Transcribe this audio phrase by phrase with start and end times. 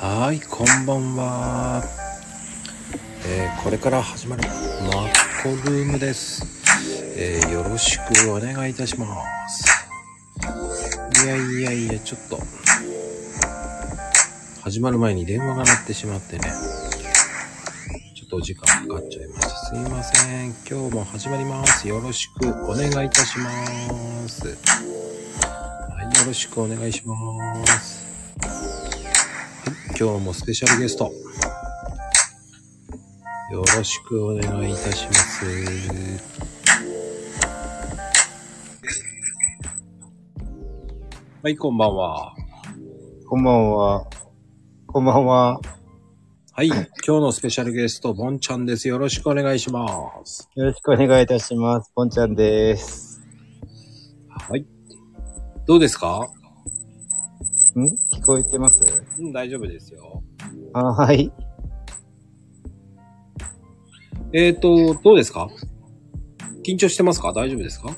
[0.00, 1.82] はい、こんばんは。
[3.26, 5.12] えーこれから始まるマッ
[5.42, 6.46] コルームです、
[7.16, 9.06] えーよろしくお願いいたしま
[9.48, 9.64] す。
[11.24, 12.38] いやいやいや、ちょっと、
[14.62, 16.48] 始まる前に電話が鳴ってしまってね、
[18.14, 19.56] ちょっとお時間かかっちゃいました。
[19.66, 20.54] すいません。
[20.70, 21.88] 今日も始まります。
[21.88, 24.46] よろしくお願いいたします。
[24.46, 27.14] はい、よろしくお願いしま
[27.66, 27.97] す。
[30.00, 31.10] 今日もスペシャルゲスト。
[33.50, 35.44] よろしくお願いいたします。
[41.42, 42.32] はい、こんばんは。
[43.26, 44.06] こんばんは。
[44.86, 45.60] こんばんは。
[46.52, 48.86] はい、今日のスペシャルゲスト、ボンちゃんです。
[48.86, 49.88] よろしくお願いしま
[50.24, 50.48] す。
[50.54, 51.90] よろしくお願いいたします。
[51.92, 53.20] ぽんちゃんです。
[54.28, 54.64] はい。
[55.66, 56.28] どうですか？
[57.78, 57.98] ん？
[58.12, 58.84] 聞こえてます？
[59.18, 60.22] うん、大丈夫ですよ。
[60.72, 61.32] あはい。
[64.32, 65.48] えーと、どうですか？
[66.64, 67.32] 緊張してますか？
[67.32, 67.96] 大丈夫ですか？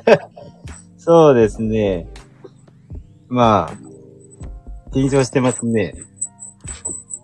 [0.98, 2.08] そうですね。
[3.28, 3.72] まあ、
[4.92, 5.94] 緊張してますね。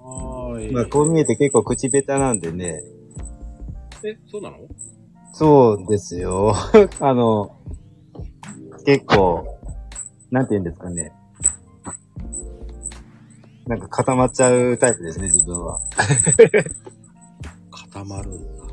[0.02, 0.72] はーい。
[0.72, 2.82] まあ、こう見えて結構口下手なんでね。
[4.04, 4.56] え、そうなの？
[5.34, 6.54] そうですよ。
[7.00, 7.56] あの、
[8.84, 9.44] 結構、
[10.30, 11.12] なんて言うんですかね。
[13.66, 15.78] なんか固まっちゃうタイプですね、自分は。
[17.70, 18.64] 固まるんだ。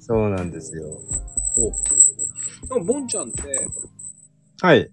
[0.00, 0.84] そうなんですよ。
[1.58, 3.42] おでも、ボンちゃんって、
[4.60, 4.90] はい。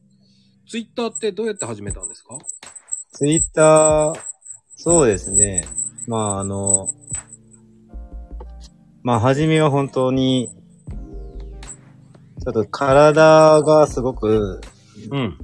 [0.67, 2.37] ツイッターってどうやって始めたんですか？
[3.11, 4.19] ツイッター、
[4.77, 5.65] そうですね。
[6.07, 6.93] まあ、あの、
[9.03, 10.49] まあ、初めは本当に、
[12.43, 14.61] ちょっと体がすごく
[15.11, 15.37] うん。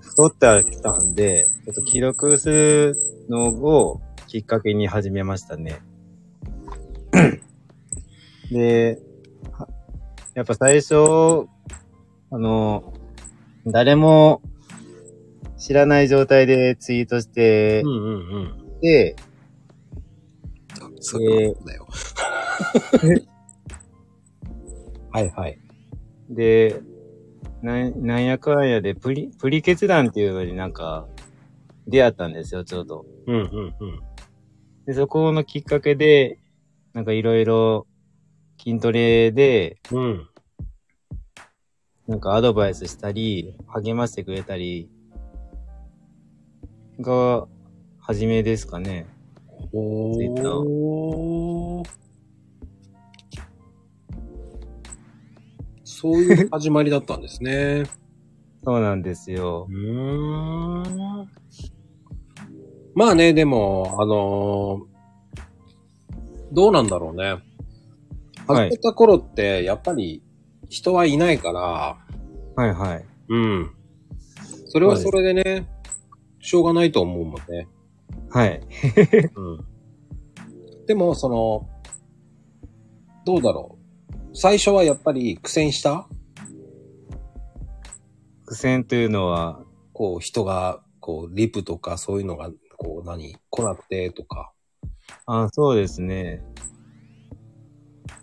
[0.00, 2.96] 太ってきたんで、ちょっと記録する
[3.28, 5.82] のをきっかけに始めましたね。
[8.50, 8.98] で、
[9.52, 9.68] は
[10.32, 11.46] やっぱ最初、
[12.30, 12.94] あの、
[13.66, 14.40] 誰も
[15.58, 17.98] 知らない状態でツイートしてうんうんう
[18.76, 18.80] ん。
[18.80, 19.14] で、
[21.00, 21.86] そういうことだよ。
[25.12, 25.58] はいはい。
[26.30, 26.80] で、
[27.60, 31.06] なん、なんやかんやで、プリ、プリ決断っていうのになんか、
[31.88, 33.06] 出会ったんですよ、ちょうど。
[33.26, 34.00] うんうんうん。
[34.86, 36.38] で、そこのきっかけで、
[36.92, 37.86] なんかいろいろ
[38.62, 40.28] 筋トレで、うん。
[42.06, 44.88] なんかアドバイスしたり、励ましてくれたり、
[47.00, 47.46] が、
[48.00, 49.06] 初めですかね。
[49.72, 51.98] おツイッター。
[55.84, 57.84] そういう始まりだったんですね。
[58.64, 59.72] そうなんですよう。
[59.72, 61.30] ーん。
[62.98, 67.24] まあね、でも、あのーどうなんだろうね。
[68.48, 70.20] はい始めた頃って、やっぱり
[70.68, 71.60] 人はいないから、
[72.56, 73.04] はいはい。
[73.28, 73.70] うん。
[74.66, 75.68] それはそれでね、
[76.40, 77.68] しょうがないと思うもんね。
[78.30, 78.60] はい。
[79.36, 79.64] うん。
[80.88, 81.68] でも、その、
[83.24, 83.78] どうだろ
[84.10, 84.14] う。
[84.36, 86.08] 最初はやっぱり苦戦した？
[88.44, 93.36] 苦戦というのは、こう、人が、こう、リプとかそういうのが、こう、何？
[93.50, 94.52] 来なくてとか。
[95.26, 96.42] あそうですね。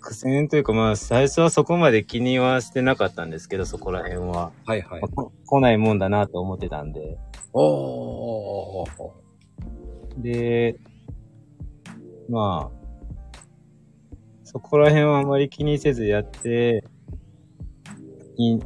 [0.02, 4.52] 苦戦というかまあ最初はそこまで気にはしてなかったんですけど、そこら辺は。
[4.66, 5.10] はいはいまあ。
[5.10, 7.18] こ来ないもんだなと思ってたんで。
[7.54, 8.88] おー。
[10.18, 10.80] で、
[12.30, 12.76] まあ、
[14.44, 16.84] そこら辺はあまり気にせずやって、
[18.38, 18.60] い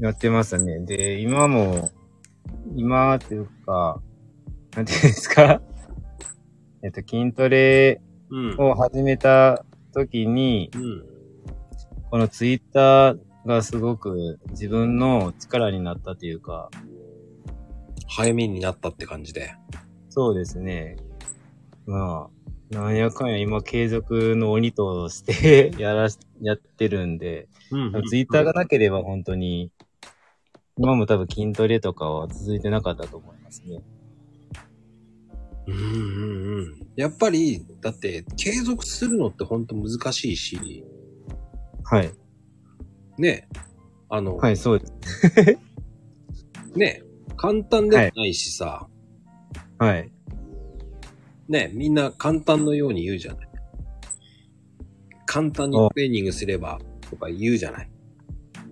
[0.00, 0.80] やってましたね。
[0.80, 1.90] で、今も、
[2.76, 4.00] 今っていうか、
[4.76, 5.60] なんていうんですか？
[6.82, 8.00] えっと、筋トレ
[8.30, 8.56] うん。
[8.58, 11.04] を始めた時に、うん。
[12.10, 16.70] このツイッターがすごく自分の力になったというか、
[18.08, 19.54] 早めになったって感じで。
[20.08, 20.96] そうですね。
[21.86, 22.28] ま
[22.70, 29.70] あ、なんやかんや今継続の鬼として やらし、やってるんで、うんツイッターがなければ本当に、
[30.78, 33.80] 今も多分筋トレとかは続いてなかったと思いますね。
[35.66, 36.86] うんうんうん。
[36.96, 40.84] やっぱり、だって、継続するのって本当難しいし、
[41.84, 42.10] はい。
[43.18, 43.48] ね。
[44.08, 45.58] あの、はい、そうです。
[46.76, 47.02] ね。
[47.36, 48.88] 簡単ではないしさ、
[49.78, 50.12] はい。
[51.48, 53.48] ね、みんな簡単のように言うじゃない。
[55.26, 56.78] 簡単にトレーニングすれば
[57.10, 57.90] とか言うじゃない。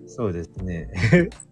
[0.07, 0.89] そうですね。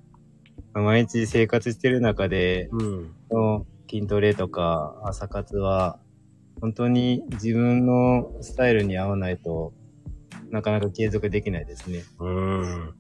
[0.74, 3.16] 毎日生活してる中で、うん。
[3.30, 6.00] その筋トレとか朝活は、
[6.62, 9.74] 本当に自分のスタイルに合わないと
[10.52, 12.04] なかなか継続できないですね。
[12.20, 12.94] うん。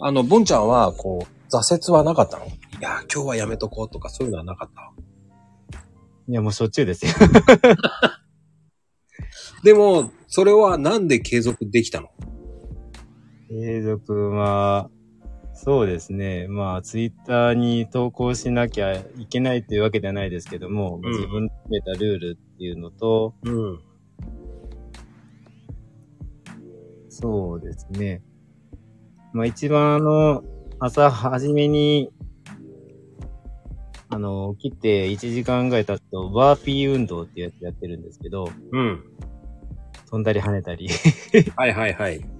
[0.00, 2.46] あの、ボンちゃんは、こう、挫折はなかったの？
[2.46, 2.48] い
[2.80, 4.92] や、今日はやめとこうとかそういうのはなかった？
[6.28, 7.12] いや、もうしょっちゅうですよ。
[9.64, 12.08] でも、それはなんで継続できたの？
[13.48, 14.90] 継続は、
[15.62, 16.48] そうですね。
[16.48, 23.80] まあ、ツイッターに投稿しなきゃいけないっていうわけではないですけども、うん自分で決めたルールっていうのと、うん。
[27.10, 28.22] そうですね。
[29.34, 30.42] まあ一番あの、
[30.78, 32.10] 朝初めに、
[34.08, 39.04] あの、起きて1時間ぐらい経つと、バーピー運動ってやつやってるんですけど、うん。
[40.08, 40.88] 飛んだり跳ねたり。
[41.54, 42.39] はいはいはい。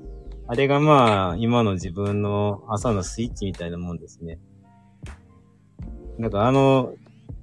[0.51, 4.41] あれがまあ、今の自分の朝のスイッチみたいなもんですね。
[6.19, 6.93] なんかあの、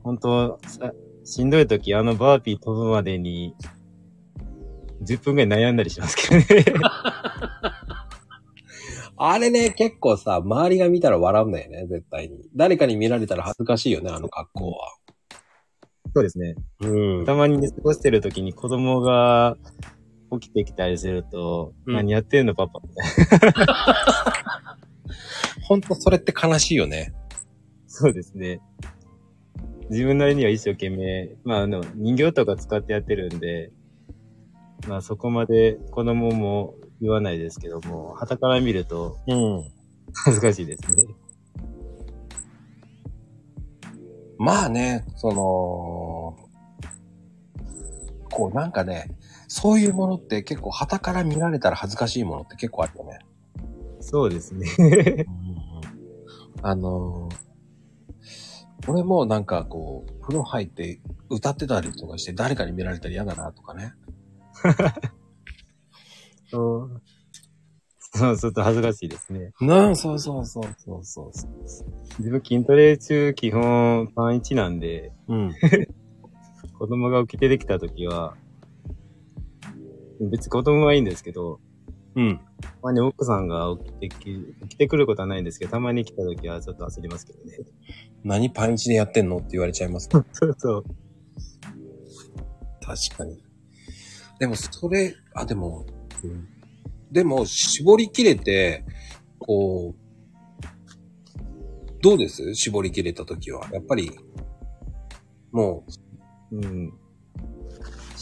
[0.03, 0.91] 本当さ
[1.23, 3.55] しんどい時、あのバーピー飛ぶまでに、
[5.03, 6.65] 10分ぐらい悩んだりしますけどね。
[9.15, 12.41] あれね、結構さ、周りが見たら笑うんだよね、絶対に。
[12.57, 14.97] 誰かに見られたら恥ずかしいよね、あの格好は。
[16.13, 16.55] そうですね。
[16.81, 17.25] うん。
[17.25, 19.55] たまに過ごしてる時に子供が
[20.31, 22.79] 起きてきたりすると、うん何やってんのパパ？
[22.83, 23.03] みた
[23.47, 24.77] いな。
[25.63, 27.13] ほんとそれって悲しいよね。
[27.87, 28.61] そうですね。
[29.89, 33.71] 自分なりには一生懸命、まああの、人形とか使ってやってるんで、
[34.87, 39.63] まあそこまで子供も言わないですけども、旗から見るとうん。
[40.13, 41.05] 恥ずかしいですね。
[44.37, 46.37] まあね、その、
[48.29, 49.09] こうなんかね、
[49.47, 53.19] そういうものって結構旗から見られたら恥ずかしいものって結構あるよね。
[53.99, 55.25] そうですね。
[56.61, 57.47] あのー
[58.87, 63.93] 俺もなんかこう、風呂入って歌ってたりとかして誰かに見られたら嫌だなとかね。
[66.49, 67.01] そう。
[67.99, 69.51] そう、ちょっと恥ずかしいですね。
[69.59, 71.51] なあ、そうそうそうそうそうそう。
[72.19, 75.53] 自分筋トレ中基本パン1なんで、うん。
[76.79, 78.37] 子供が起きてできた時は、
[80.19, 81.59] 別に子供はいいんですけど、
[82.15, 82.41] うん。
[82.61, 87.59] たまに奥さんが起きてき、起きてくることはないんですけど、たまに来た時はちょっと焦りますけどね。
[88.23, 89.37] 何パンイチでやってんの？
[89.37, 90.09] って言われちゃいます。
[90.11, 90.83] そうそう。
[92.81, 93.43] 確かに。
[94.39, 95.85] でもそれ、あ、でも、
[96.23, 96.47] うん
[97.09, 98.83] でも絞り切れて、
[99.39, 100.01] こう、
[102.01, 102.53] どうです？
[102.53, 103.65] 絞り切れた時は。
[103.71, 104.11] やっぱり、
[105.51, 105.85] も
[106.51, 106.93] うん。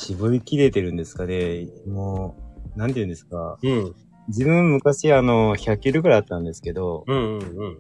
[0.06, 1.68] 絞り切れてるんですかね。
[1.88, 2.36] も
[2.76, 3.58] う、なんて言うんですか。
[3.64, 3.96] う、うん。
[4.28, 7.78] 自分昔あの、100キロぐらいあったんですけど、うんうんうん。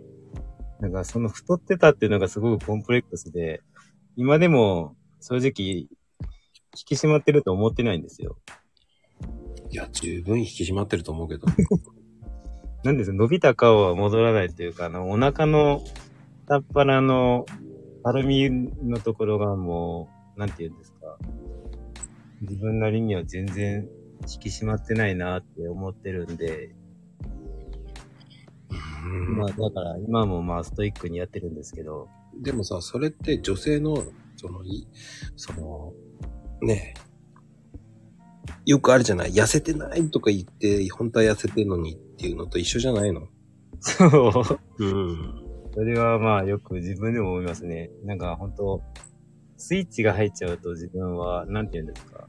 [0.79, 3.61] なんかその太ってたっていうのがすごくコンプレックスで、
[4.15, 5.87] 今でも正直、引
[6.73, 8.37] き締まってると思ってないんですよ。
[9.69, 11.45] いや、十分引き締まってると思うけど。
[12.83, 15.83] なんです伸びた顔は戻らないというか、あの、お腹の
[16.47, 17.45] 下っ腹の
[18.03, 21.17] たるみのところがもう、なんて言うんですか。
[22.41, 23.87] 自分なりには全然
[24.31, 26.75] 引き締まってないなって思ってるんで、
[28.71, 32.07] うんまあだから今もまあストイックにやってるんですけど、
[32.41, 34.03] でもさ、それって女性の、
[34.35, 34.87] その、い、
[35.35, 35.93] その、
[36.61, 43.27] ねえ、よくあるじゃない痩せてないとか言って、本当は痩せてるのにっていうのと一緒じゃないの？
[43.79, 44.05] そ
[44.77, 44.83] う。
[44.83, 45.41] うん。
[45.73, 47.91] それはまあよく自分でも思いますね。
[48.03, 48.81] なんか本当
[49.57, 52.27] スイッチが入っちゃうと自分は、なんて言うんですか。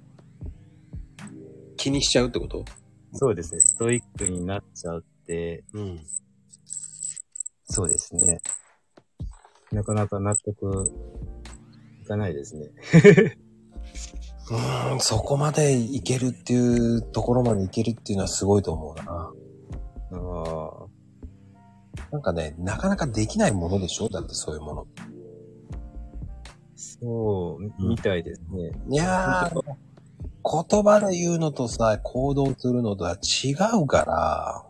[1.77, 2.65] 気にしちゃうってこと？
[3.13, 3.61] そうですね。
[3.61, 6.01] ストイックになっちゃうって、うん。
[7.65, 8.41] そうですね。
[9.73, 10.93] なかなか納得
[12.03, 12.71] いかないですね。
[14.51, 19.33] うーん、そこまでいけるっていうところまでいけるっていうのはすごいと思うな。
[20.13, 20.93] あ
[22.03, 22.13] あ。
[22.13, 24.09] なんかね、なかなかできないものでしょ？
[24.09, 24.87] だってそういうもの。
[27.03, 28.73] そう、うんみたいですね。
[28.91, 29.61] いやー、
[30.71, 34.65] 言葉で言うのとさ、行動するのとは違うから。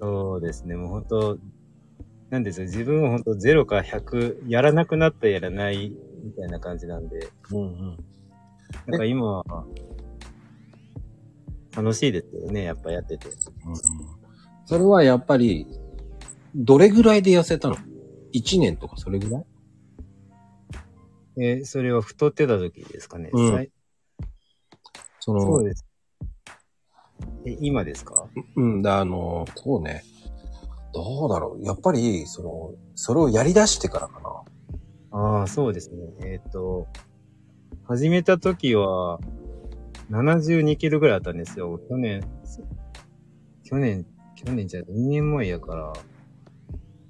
[0.00, 0.76] そうですね。
[0.76, 1.38] もう本当
[2.30, 2.66] なんですよ。
[2.66, 5.92] 自分は本当0から100、やらなくなったやらない
[6.24, 7.28] みたいな感じなんで。
[7.52, 7.96] うんうん。
[8.86, 9.44] なんか今は、
[11.76, 12.64] 楽しいですよね。
[12.64, 13.28] やっぱやってて。
[14.66, 15.66] それはやっぱり、
[16.54, 17.76] どれぐらいで痩せたの
[18.34, 19.44] ?1 年とかそれぐらい？
[21.36, 23.30] えーそれは太ってた時ですかね。
[23.32, 23.68] うん
[25.20, 25.86] その、そうです。
[27.46, 28.26] え、今ですか？
[28.56, 30.02] うんだ、あの、そうね。
[30.92, 31.64] どうだろう。
[31.64, 34.20] やっぱり、その、それをやり出してからか
[35.12, 35.18] な。
[35.18, 35.96] ああ、そうですね。
[36.20, 36.88] えっ、と、
[37.84, 39.18] 始めた時は、
[40.10, 41.80] 72キロぐらいあったんですよ。
[41.88, 42.22] 去年、
[43.62, 44.04] 去年、
[44.36, 45.92] 去年じゃない、2年前やから、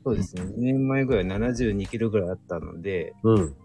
[0.04, 0.42] そうですね。
[0.42, 3.56] 2年前ぐらい72キロぐらいあったので、うん。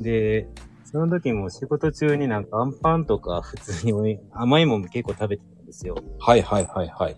[0.00, 0.48] で、
[0.84, 5.96] その時も仕事中になんかアンパンとか普通に 甘いもんも結構食べてたんですよ。
[6.18, 7.16] はいはいはいはい。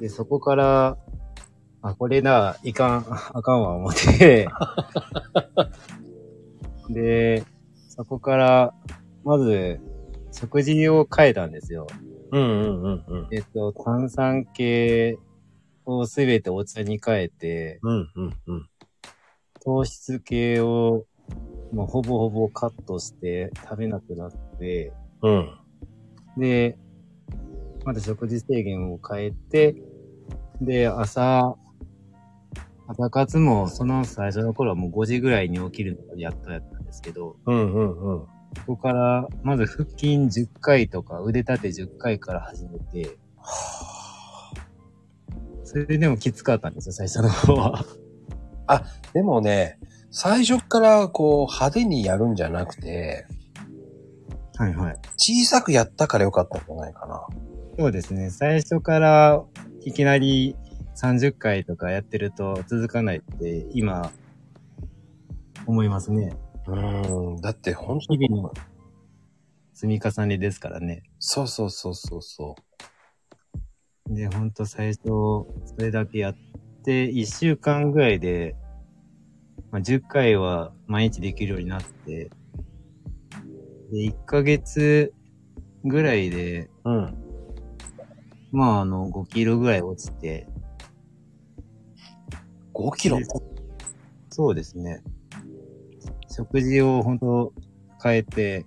[0.00, 0.96] で、そこから、
[1.82, 3.06] あ、これだ、いかん、
[3.36, 4.48] あかんわ、思って。
[6.90, 7.44] で、
[7.88, 8.74] そこから、
[9.22, 9.80] まず、
[10.32, 11.86] 食事を変えたんですよ。
[12.32, 13.28] うんうんうんうん。
[13.30, 15.16] えっと、炭酸系
[15.84, 18.68] をすべてお茶に変えて、うんうんうん。
[19.64, 21.06] 糖質系を、
[21.74, 25.58] もうほぼほぼカットして食べなくなって、うん。
[26.38, 26.78] で、
[27.84, 29.74] また食事制限を変えて、
[30.60, 31.56] で、朝、
[32.86, 38.26] 朝活もその最初の頃はもう5時ぐらいに起きるのがやっとやったんですけど、うんうんうん。
[38.56, 43.16] そこから、まず腹筋10回とか腕立て10回から始めて、
[45.64, 47.84] それでもきつかったんですよ、最初の方は。
[49.12, 49.78] でもね、
[50.16, 53.26] 最初からこう派手にやるんじゃなくて、
[54.56, 54.96] はいはい。
[55.16, 57.26] 小さくやったからよかったんじゃないかな。
[57.76, 59.42] そうですね、最初から
[59.84, 60.54] いきなり
[61.02, 64.12] 30回とかやってると続かないって今、
[65.66, 66.36] 思いますね。
[66.68, 66.76] う
[67.32, 67.40] ん。
[67.40, 68.28] だって本当に。
[69.72, 71.02] 積み重ねですからね。
[71.18, 72.54] そうそうそうそうそ
[74.08, 74.14] う。
[74.14, 75.46] で、ほんと最初、そ
[75.78, 76.34] れだけやっ
[76.84, 78.54] て、1週間ぐらいで、
[79.74, 82.30] まあ、10回は毎日できるようになって、
[83.90, 85.12] で、1ヶ月
[85.84, 87.18] ぐらいで、うん。
[88.52, 90.46] まあ、あの、5キロぐらい落ちて、
[92.72, 93.18] 5キロ？
[93.18, 93.24] で
[94.30, 95.02] そうですね。
[96.30, 97.52] 食事をほんと
[98.00, 98.66] 変えて、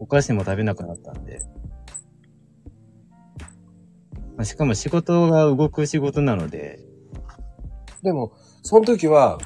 [0.00, 1.38] お菓子も食べなくなったんで。
[4.36, 6.80] まあ、しかも仕事が動く仕事なので、
[8.02, 9.38] でも、その時は、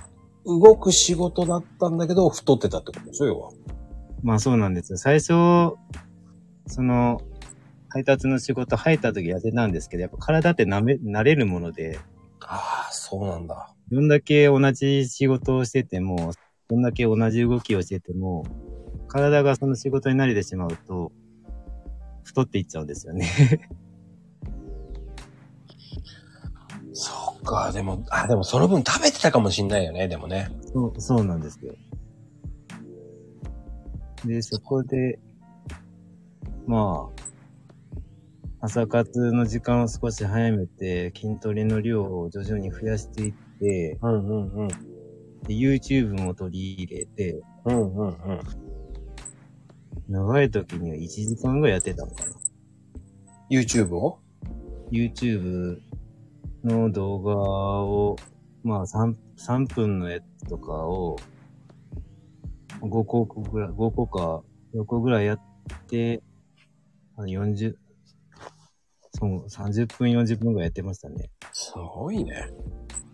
[0.45, 3.51] 動く仕事だったんだけど、太ってたってことでしょ、要は。
[4.23, 4.99] まあそうなんですよ。
[4.99, 5.29] 最初、
[6.67, 7.21] その、
[7.89, 11.99] 配達の仕事入った時やってたんですけど、やっぱ体ってなめ、慣れるもので、
[12.41, 13.75] ああ、そうなんだ。
[13.91, 16.33] どんだけ同じ仕事をしてても、
[16.69, 18.45] どんだけ同じ動きをしてても、
[19.09, 21.13] 体がその仕事に慣れてしまうと、
[22.25, 23.29] 太っていっちゃうんですよね。
[27.47, 30.51] か、でも、あ、でもその分食べてたかもしんないよね、でもね。
[30.75, 31.75] そう、そうなんですよ。
[34.27, 35.19] で、そこで、
[36.67, 37.27] まあ、
[38.61, 44.69] 朝活の時間を少し早めて、筋トレの量を徐々に増やしていって、うんうんうん。
[44.69, 48.41] で YouTube も取り入れて、うんうんうん。
[50.09, 52.33] 長い時には1時間ぐらいやってたのかな。
[53.51, 54.19] YouTube を
[54.91, 55.79] ？YouTube
[56.67, 58.17] の動画を、
[58.63, 61.17] まあ3、3分のやつとかを、
[62.81, 64.43] 5個ぐらい、5個か
[64.75, 65.41] 6個ぐらいやっ
[65.89, 66.23] て、
[67.17, 67.75] あの40、
[69.15, 71.31] そう、30分、40分ぐらいやってましたね。
[71.53, 72.51] すごいね。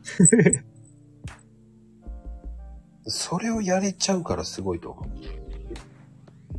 [3.07, 5.05] それをやれちゃうからすごいと思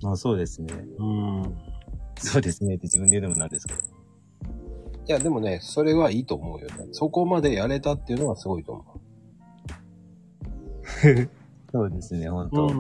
[0.01, 0.73] まあそうですね。
[1.00, 1.03] う。
[1.03, 1.05] う
[1.41, 1.43] ん。
[1.43, 1.47] い
[2.17, 4.02] そうですねって自分で言うのもなんですけど。
[5.07, 6.88] や、でもね、それはいいと思うよね。
[6.91, 8.86] そこまでやれたっていうのはすごいと思
[11.72, 12.50] そうですね、本う。
[12.53, 12.72] 当、ん。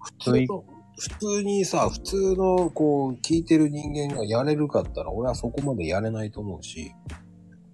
[0.00, 0.64] 普通の、
[0.98, 6.92] 普通にさ、普通の、こう、聞いてる人間がやれるかったら、俺はそこまでやれないと思うし。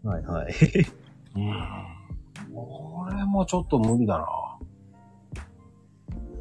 [0.02, 0.54] はいはい。
[1.36, 1.52] うん。
[2.52, 4.26] 俺もちょっと無理だな。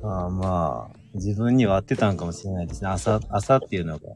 [0.01, 2.89] ああまあ、自分には合ってたんかもしれないですね。
[2.89, 4.15] 朝、朝っていうのが。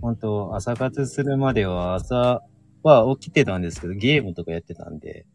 [0.00, 2.42] 本当朝活するまでは朝
[2.82, 5.26] は起きてたんですけど、ゲームとかやってたんで、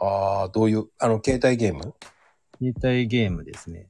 [0.00, 1.94] ああ、どういう、あの、携帯ゲーム？
[2.58, 3.86] 携帯ゲームですね。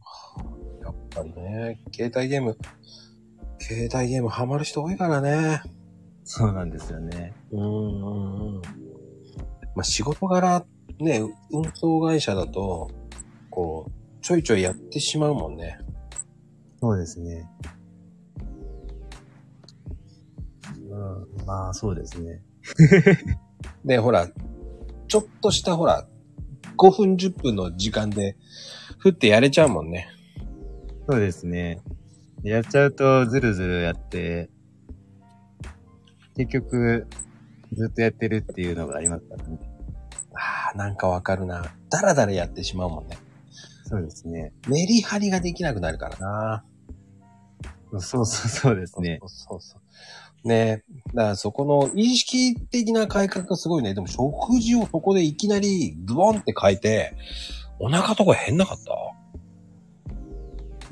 [0.83, 2.57] やっぱりね、携帯ゲーム、
[3.59, 5.63] 携帯ゲームハマる人多いからね。
[6.25, 7.35] そうなんですよね。
[7.53, 8.63] うんうんうん。
[9.75, 10.65] まあ、仕事柄、
[10.99, 11.23] ね、
[11.53, 12.91] 運送会社だと、
[13.51, 15.79] こう、ちょいちょいやってしまうもんね。
[16.81, 17.49] そうですね。
[21.01, 22.43] うん、まあ、そうですね。
[23.85, 24.29] で、ほら、
[25.09, 26.07] ちょっとしたほら、
[26.77, 28.37] 5分10分の時間で、
[28.99, 30.09] ふってやれちゃうもんね。
[31.09, 31.81] そうですね。
[32.43, 34.51] やっちゃうとずるずるやって、
[36.37, 37.07] 結局、
[37.73, 39.59] ずっとやってるっていうのがありますからね。
[40.35, 41.75] ああ、なんかわかるな。
[41.91, 43.19] だらだらやってしまうもんね。
[43.85, 44.53] そうですね。
[44.69, 46.65] メリハリができなくなるからな。
[47.99, 49.27] そうそうそうですねそ。
[49.27, 49.81] うそうそう。
[50.45, 53.95] ねだからそこの意識的な改革がすごいね。
[53.95, 57.17] でも食事をそこでいきなりズボンって変えて、
[57.79, 58.93] お腹とか変なかった？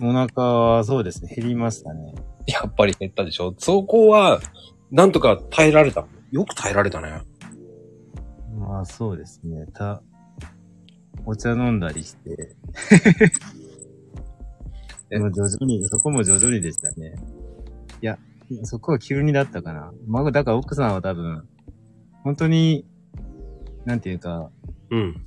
[0.01, 2.15] お腹はそうですね、減りましたね。
[2.47, 3.55] やっぱり減ったでしょ？
[3.59, 4.41] そこは、
[4.91, 6.07] なんとか耐えられた？
[6.31, 7.21] よく耐えられたね。
[8.59, 9.67] まあそうですね。
[9.73, 10.03] た、
[11.27, 12.57] お茶飲んだりして。
[15.11, 15.19] え？
[15.19, 17.15] まあ徐々に、そこも徐々にでしたね。
[18.03, 18.19] いや、
[18.65, 19.93] そこは急にだったかな。
[20.07, 21.47] まあ、だから奥さんは多分、
[22.25, 22.87] 本当に、
[23.85, 24.51] なんていうか、
[24.91, 25.23] うん。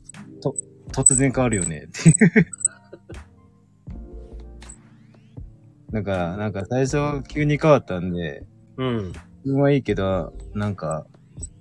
[0.91, 2.15] 突然変わるよねっていう。
[5.93, 6.97] だから、なんか最初
[7.27, 8.45] 急に変わったんで、
[8.77, 9.13] うん。
[9.43, 11.05] 自分はいいけど、なんか、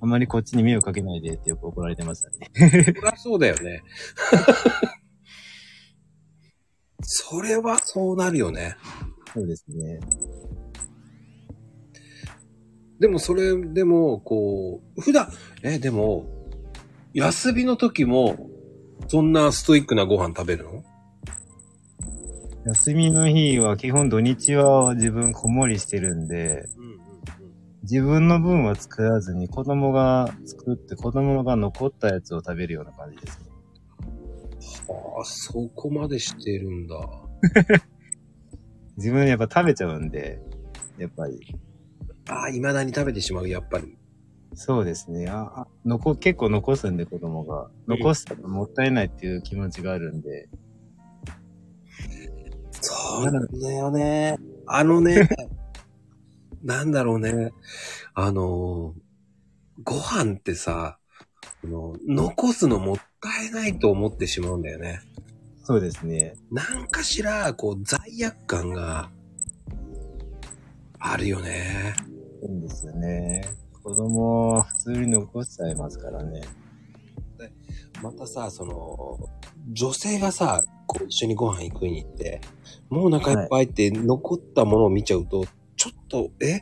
[0.01, 2.51] あまりこっちに迷惑かけないでってよく怒られてましたね。
[2.57, 2.67] そ
[3.03, 3.83] りゃそうだよね。
[7.03, 8.77] それはそうなるよね。
[9.33, 10.01] そうですね。
[13.01, 15.29] でもそれでも、こう、普段、
[15.63, 16.27] え、でも、
[17.15, 18.49] 休みの時も、
[19.09, 20.85] そんなストイックなご飯食べるの？
[22.67, 27.01] 休みの日は基本土日は自分こもりしてるんで、うんうん
[27.83, 33.47] 自分の分は作らずに子供が作って子供が残ったやつを食べるような感じですね。
[35.17, 36.95] ああ、そこまでしてるんだ。
[38.99, 40.41] 自分やっぱ食べちゃうんで、
[40.99, 41.41] やっぱり。
[42.31, 43.99] ああ、未だに食べてしまう、やっぱり。
[44.55, 45.29] そうですね。
[45.29, 47.69] あ、あ残、結構残すんで子供が。
[47.89, 50.49] 残したらもったいないっていう気持ちがあるんで。
[52.81, 54.39] そうなんだよね。
[54.67, 55.29] あのね、
[56.63, 57.51] なんだろうね。
[58.15, 58.95] あの、
[59.83, 60.99] ご飯ってさ、
[61.63, 65.01] あの残すのもったいないと思ってしまうんだよね。
[65.65, 66.35] そうですね。
[66.51, 69.11] なんかしら、こう、罪悪感が
[70.99, 71.95] あるよね。
[72.43, 73.43] いいんですよね。
[73.83, 76.43] 子供は普通に残しちゃいますからね。
[78.03, 79.19] またさ、その、
[79.73, 82.41] 女性がさ、こう一緒にご飯行くに行って、
[82.89, 85.45] もうお腹いっぱいって残ったものを見ちゃうと、
[85.77, 86.61] ちょっと、え？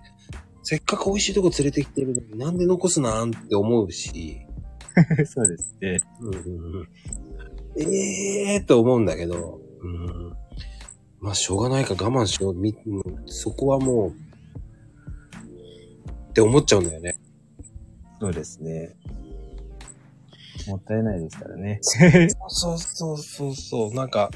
[0.63, 4.47] せっかく美味しいとこ連れてきてるのになんで残すなんって思うし、
[5.25, 5.99] そうですね。
[6.21, 6.89] うんうんうん、
[7.79, 10.33] ええーと思うんだけど、うん、
[11.21, 12.57] まあしょうがないから我慢しよう。
[13.27, 14.13] そこはもう、
[16.39, 17.17] って思っちゃうんだよね。
[18.21, 18.95] そうですね。
[20.69, 21.81] もったいないですからね。
[21.83, 23.95] そうそうそうそう。
[23.95, 24.31] なんか、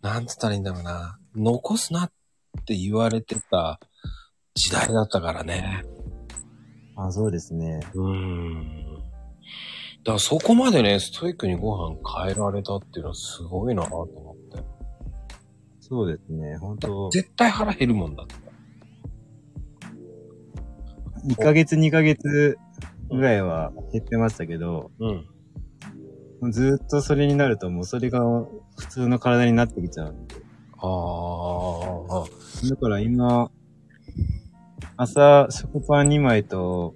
[0.00, 1.18] なんつったらいいんだろうな。
[1.34, 2.12] 残すなっ
[2.66, 3.80] て言われてた
[4.54, 5.82] 時代だったからね。
[6.96, 7.80] あ、そうですね。
[7.94, 8.94] うーん。
[8.94, 9.00] だ
[10.04, 14.64] からそこまでね、ストイックにご飯変えられたっていうのはすごいなと思って。
[15.80, 16.56] そうですね。
[16.58, 18.47] 本当絶対腹減るもんだって。
[21.28, 22.58] 1ヶ月2ヶ月
[23.10, 26.52] ぐらいは減ってましたけど、うん。
[26.52, 30.36] ずっとそれになるともうそれが普通の体になってきちゃうんで。
[30.80, 32.24] ああ、
[32.68, 33.50] だから今、
[34.96, 36.94] 朝食パン2枚と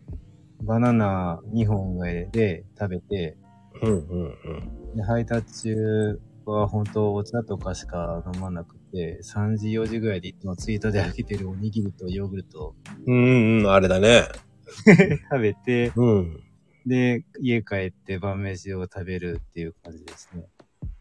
[0.62, 3.36] バナナ2本ぐらいで食べて、
[3.82, 4.96] うんうんうん。
[4.96, 12.74] で配達中は本当お茶とかしか飲まなくて、3時4時ぐらいでいつもツイートで開けてるおにぎりとヨーグルトを
[13.06, 14.24] うんうん、あれだね。
[15.30, 16.40] 食べて、うん。
[16.86, 20.44] で、家帰って晩飯を食べるっていう感じですね。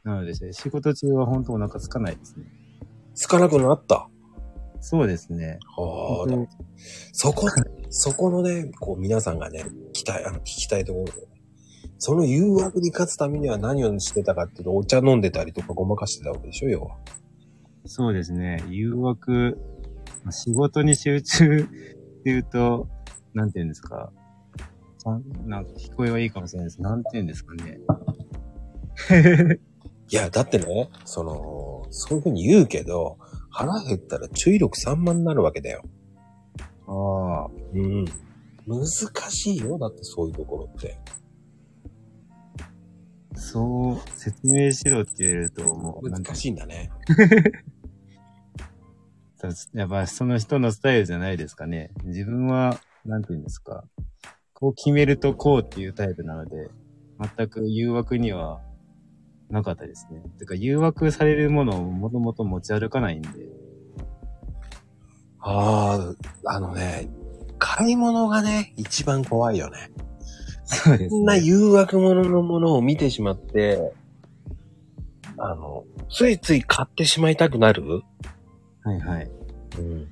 [0.04, 2.46] なので、仕事中は本当お腹空かないですね。
[3.14, 4.08] つかなくなった？
[4.80, 5.60] そうですね。
[5.78, 5.86] ああ、
[6.26, 6.48] 本
[7.14, 7.48] そこ、
[7.90, 11.12] そこのね、こう皆さんがね、聞きたい、あの、聞きたいところで、
[12.00, 16.98] その誘惑に勝つためには何をしてたかっていうと、お茶飲んでたりとかごまかしてたわけでしょ、要は。
[17.84, 18.64] 当そうですね。
[18.70, 19.58] 誘惑、
[20.24, 21.62] まあ仕事に集中
[22.22, 22.88] っていうと、
[23.34, 24.12] なんて言うんですか。
[25.46, 26.82] なんか聞こえはいいかもしれないです。
[26.82, 27.80] なんて言うんですかね。
[30.10, 33.18] いや、だってね、その、そういうふうに言うけど、
[33.50, 35.84] 腹減ったら注意力散漫になるわけだよ。
[36.88, 38.06] ああ、うん。
[38.68, 40.98] 難しいよ、だってそういうところって。
[43.36, 46.92] そう、説明しろって言われると、もう、難しいんだね。
[49.74, 51.92] やっぱその人のスタイルじゃないですかね。
[52.04, 53.84] 自分は、なんて言うんですか。
[54.54, 56.70] こう決めるとこうっていうタイプなので、
[57.38, 58.62] 全く誘惑には
[59.50, 60.22] なかったですね。
[60.40, 63.30] てか誘惑されるものをもともと持ち歩かないんで。
[65.40, 66.14] あ
[66.46, 67.10] あ、あのね、
[67.58, 69.92] 買い物がね、一番怖いよね。
[70.66, 71.42] そうですそんなね。
[71.42, 73.94] 誘惑物のものを見てしまって、
[75.38, 78.04] あの、ついつい買ってしまいたくなる
[78.84, 79.32] はいはい。
[79.80, 80.08] うん。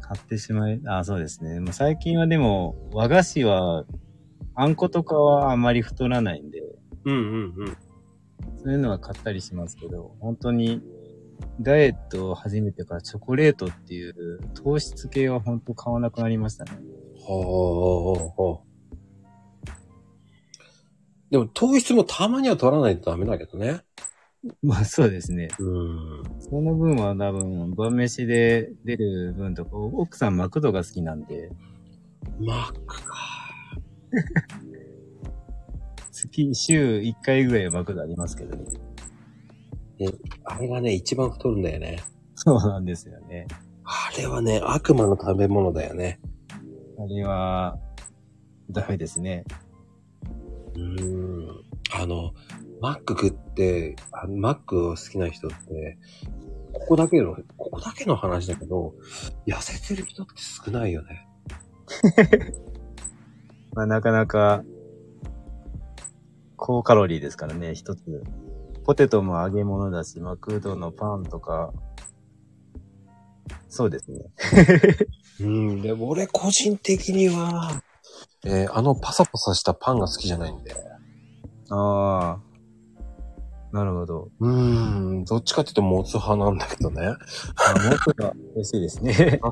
[0.00, 1.60] 買ってしまい、あ、そうですね。
[1.60, 3.84] もう最近はでも、和菓子は、
[4.54, 6.62] あんことかはあまり太らないんで、
[7.04, 7.76] うんうんうん。
[8.62, 10.82] そういうのは買ったりしますけど、本当に、
[11.60, 16.72] ダイエットを始めてからチョコレートっていう糖質系は本当買わなくなりましたね。
[17.18, 18.74] ほうほう。
[21.30, 23.80] でも糖質もたまには取らないとダメだけどね。
[24.62, 25.48] まあそうですね。
[25.58, 26.22] うん。
[26.40, 31.50] その分は多分、晩飯で出る分とか、奥さんマクドが好きなんで、
[32.40, 33.14] マックか。
[36.10, 38.64] 月、週1回ぐらいはマクドありますけどね。
[40.44, 42.02] あれがね、一番太るんだよね。
[42.34, 43.46] そうなんですよね。
[43.84, 46.20] あれはね、悪魔の食べ物だよね。
[46.98, 47.78] あれは、
[48.70, 49.44] ダメですね。
[50.74, 51.64] うーん。
[51.92, 52.32] あの、
[52.84, 55.96] マック食って、あマックを好きな人って、
[56.74, 58.92] ここだけの、ここだけの話だけど、
[59.46, 61.26] 痩せてる人って少ないよね。
[63.72, 64.64] まあなかなか、
[66.58, 68.22] 高カロリーですからね、一つ。
[68.84, 71.72] ポテトも揚げ物だし、マクドのパンとか、
[73.70, 74.26] そうですね。
[75.40, 75.80] うん。
[75.80, 77.82] でも俺個人的には、
[78.44, 80.76] えーあのパサパサしたパンが好きじゃないんで。
[81.70, 82.53] ああ。
[83.74, 84.30] なるほど。
[84.38, 84.52] うー
[85.22, 85.24] ん。
[85.24, 87.06] どっちかっていうとモツ派なんだけどね。
[87.06, 89.40] あ、もうちょっと美味しいですね。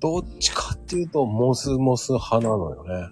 [0.00, 3.10] どっちかっていうとモスモス派なのよね。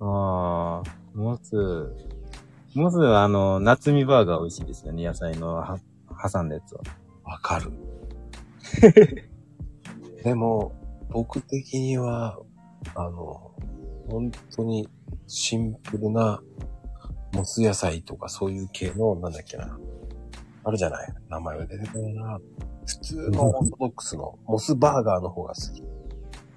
[0.00, 1.94] ああ、モツ。
[2.74, 5.04] モツはあの、夏見バーガー美味しいですよね。
[5.04, 5.78] 野菜のは
[6.20, 6.80] 挟んだやつは。
[7.22, 7.70] わかる。
[10.24, 10.72] でも、
[11.10, 12.36] 僕的には、
[12.96, 13.52] あの、
[14.08, 14.88] 本当に
[15.28, 16.42] シンプルな
[17.32, 19.78] モス野菜とかそういう系の、なんだっけな。
[20.64, 22.38] あるじゃない名前が出てこないな。
[22.86, 25.82] 普通のオーソドックスのモスバーガーの方が好き。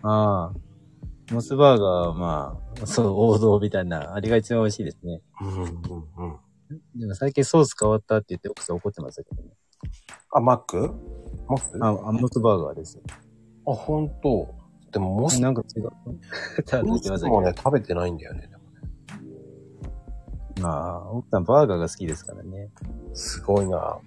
[0.04, 1.34] ああ。
[1.34, 5.22] モスバーガーはまあ、そう、王道みたいな、あれが一番美味しいですね。
[5.40, 7.00] うんうんうん。
[7.00, 9.50] でも最近ソース変わったって言って奥さん怒ってましたけどね。
[10.34, 10.94] あ、マック？
[11.48, 13.04] モスあ、あモスバーガーですよ。
[13.68, 14.54] あ、本当
[14.92, 15.90] でもモス、なんか違う。
[16.66, 17.40] ただ言モってましたけど。
[17.40, 18.50] スもね、食べてないんだよね。
[20.60, 22.70] まあ、奥さんバーガーが好きですからね。
[23.14, 24.00] すごいな。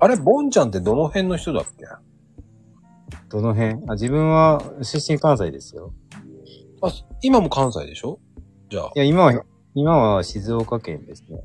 [0.00, 1.86] あれ、ボンちゃんってどの辺の人だっけ？
[3.28, 3.74] どの辺？
[3.88, 5.92] あ、自分は出身関西ですよ。
[6.82, 6.90] あ、
[7.22, 8.18] 今も関西でしょ？
[8.68, 8.98] じゃあい。
[8.98, 11.42] や、今は、今は静岡県ですね。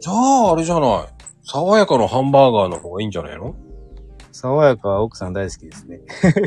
[0.00, 1.08] じゃあ、あれじゃない。
[1.44, 3.54] 爽やかのハンバーガーの方がいいんじゃないの？
[4.32, 6.00] 爽やかは奥さん大好きですね。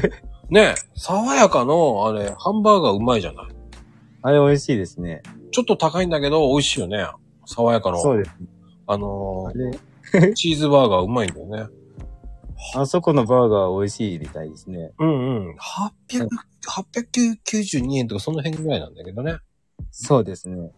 [0.50, 3.48] ねえ、爽やかの、あれ、ハンバーガーうまいじゃない。
[4.28, 5.22] あれ美味しいですね。
[5.52, 7.08] ちょっと高いんだけど、美味しいよね。
[7.46, 7.98] 爽やかの。
[7.98, 8.32] そうです。
[8.86, 11.74] あのー、 チーズバーガーうまいんだよね。
[12.76, 14.92] あそこのバーガー美味しいみたいですね。
[15.00, 15.56] うんうん。
[16.10, 16.28] 800、
[16.68, 19.38] 892円とかその辺ぐらいなんだけどね。
[19.92, 20.58] そうですね。
[20.58, 20.74] うん。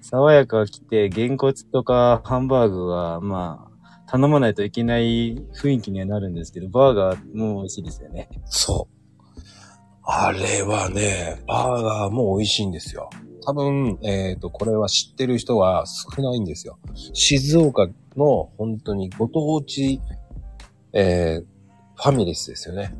[0.00, 8.28] 爽やか来て、げんこつとかハンバーグは、まあ、頼まないといけない雰囲気にはなるんですけど、バーガーも美味しいですよね。
[8.46, 8.93] そう。
[10.06, 13.08] あれはね、バーガーも美味しいんですよ。
[13.46, 16.78] 多分、えっ、と、これは知ってる人は少ないんですよ。
[17.14, 20.00] 静岡の本当にご当地、
[20.92, 21.44] えー、
[21.96, 22.94] ファミレスですよね。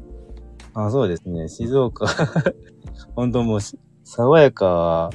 [0.74, 1.48] あ、そうですね。
[1.48, 2.06] 静岡、
[3.14, 5.10] 本当もうし、爽やかは、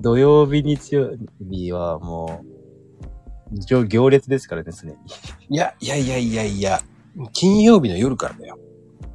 [0.00, 2.42] 土曜日、日曜日はも
[3.52, 4.94] う、行行列ですからね、常に。
[5.50, 6.80] いや、いやいやいやいや、
[7.32, 8.58] 金曜日の夜からだよ。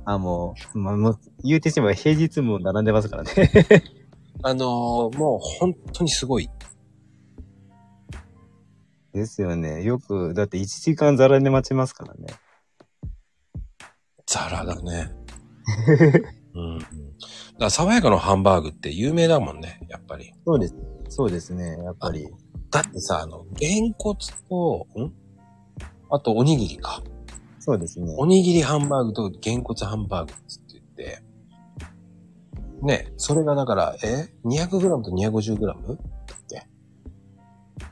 [0.05, 3.31] あ、もう、まあ、もう、言うてしまえば平日も並んでますからね。
[4.43, 6.49] あのーもう本当にすごい。
[9.13, 9.83] ですよね。
[9.83, 12.27] よく、だって1時間ざらで待ちますからね。
[14.27, 15.11] ザラだね。
[16.53, 16.79] うん。
[16.79, 16.89] だか
[17.59, 20.33] ら爽やかのハンバーグって有名だもんね、やっぱり。
[20.45, 20.75] そうです。
[21.09, 22.27] そうですね、やっぱり。
[22.69, 25.13] だってさ、あの、げんこつと、ん？
[26.11, 27.01] あとおにぎりか。
[27.65, 28.13] そうですね。
[28.19, 31.23] おにぎりハンバーグとげんこつハンバーグっつって言って、
[32.83, 35.65] ね、それがだから、え ?200g と 250g?
[35.65, 35.77] だっ
[36.47, 36.67] け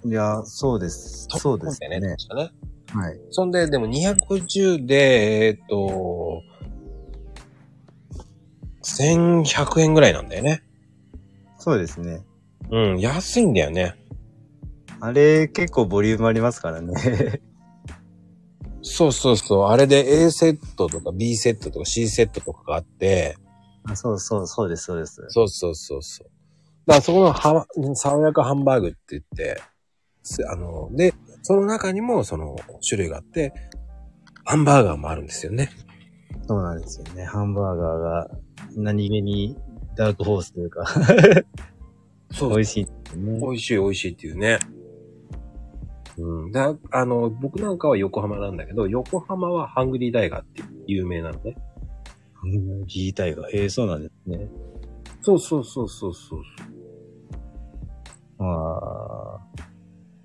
[0.07, 1.25] いや、そうです。
[1.27, 1.99] そうですね。
[1.99, 2.15] ね。
[2.17, 2.51] 確かね。
[2.93, 3.19] はい。
[3.31, 6.43] そんで、でも210で、えーっと、
[8.83, 10.61] 1100円ぐらいなんだよね。
[11.57, 12.23] そうですね。
[12.69, 13.95] うん、安いんだよね。
[14.99, 17.41] あれ、結構ボリュームありますからね。
[18.83, 19.69] そうそうそう。
[19.69, 23.37] あれで A セットとか B セットとか C セットとかがあって、
[23.85, 25.25] あ、そうそう、そうです、そうです。
[25.29, 26.27] そうそうそうそう。
[26.85, 29.61] だからそこのは、爽やかハンバーグって言って、
[30.21, 32.55] すあの、で、その中にもその
[32.87, 33.53] 種類があって、
[34.45, 35.69] ハンバーガーもあるんですよね。
[36.47, 37.25] そうなんですよね。
[37.25, 38.29] ハンバーガーが
[38.75, 39.57] 何気に
[39.95, 40.85] ダークホースというか、
[42.31, 42.85] そ 美味しい
[43.17, 43.39] ね。
[43.39, 44.59] 美味しい美味しいっていうね。
[46.17, 46.51] うん。
[46.51, 51.55] で、ああの、僕なんかは横浜なんだけど、横浜はハングリーダイガーって有名なのね。
[52.43, 53.47] うん聞いたいが。
[53.51, 54.47] ええそうなんですね。
[55.21, 56.41] そうそうそうそうそう。
[58.37, 59.39] まあ、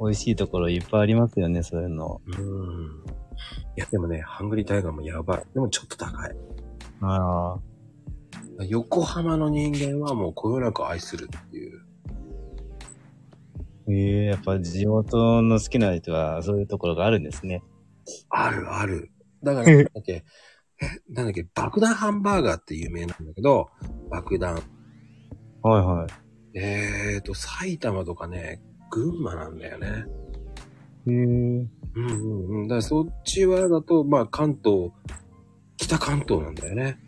[0.01, 2.21] 美味しいところいっぱいありますよね、そういうの。
[2.27, 2.35] うん。
[3.77, 5.43] いや、でもね、ハングリータイガーもやばい。
[5.55, 6.37] でもちょっと高い。
[7.01, 7.57] あ
[8.59, 11.78] あ、横浜の人間はもうこよなく愛するっていう。
[13.91, 17.63] ええやっぱ地元の好きな人はそういうところがあるんですね。
[18.29, 19.11] あるある。
[19.43, 20.25] だから、なんだっけ、
[20.81, 23.71] え、なんだっけ、爆弾ハンバーガーって有名なんだけど、
[24.11, 24.61] 爆弾。
[25.63, 26.59] はいはい。
[26.59, 30.05] えーと、埼玉とかね、群馬なんだよね。
[31.07, 32.69] へえうんうんうん。
[32.69, 34.91] だからそっちはだと、まあ関東、
[35.77, 36.99] 北関東なんだよね。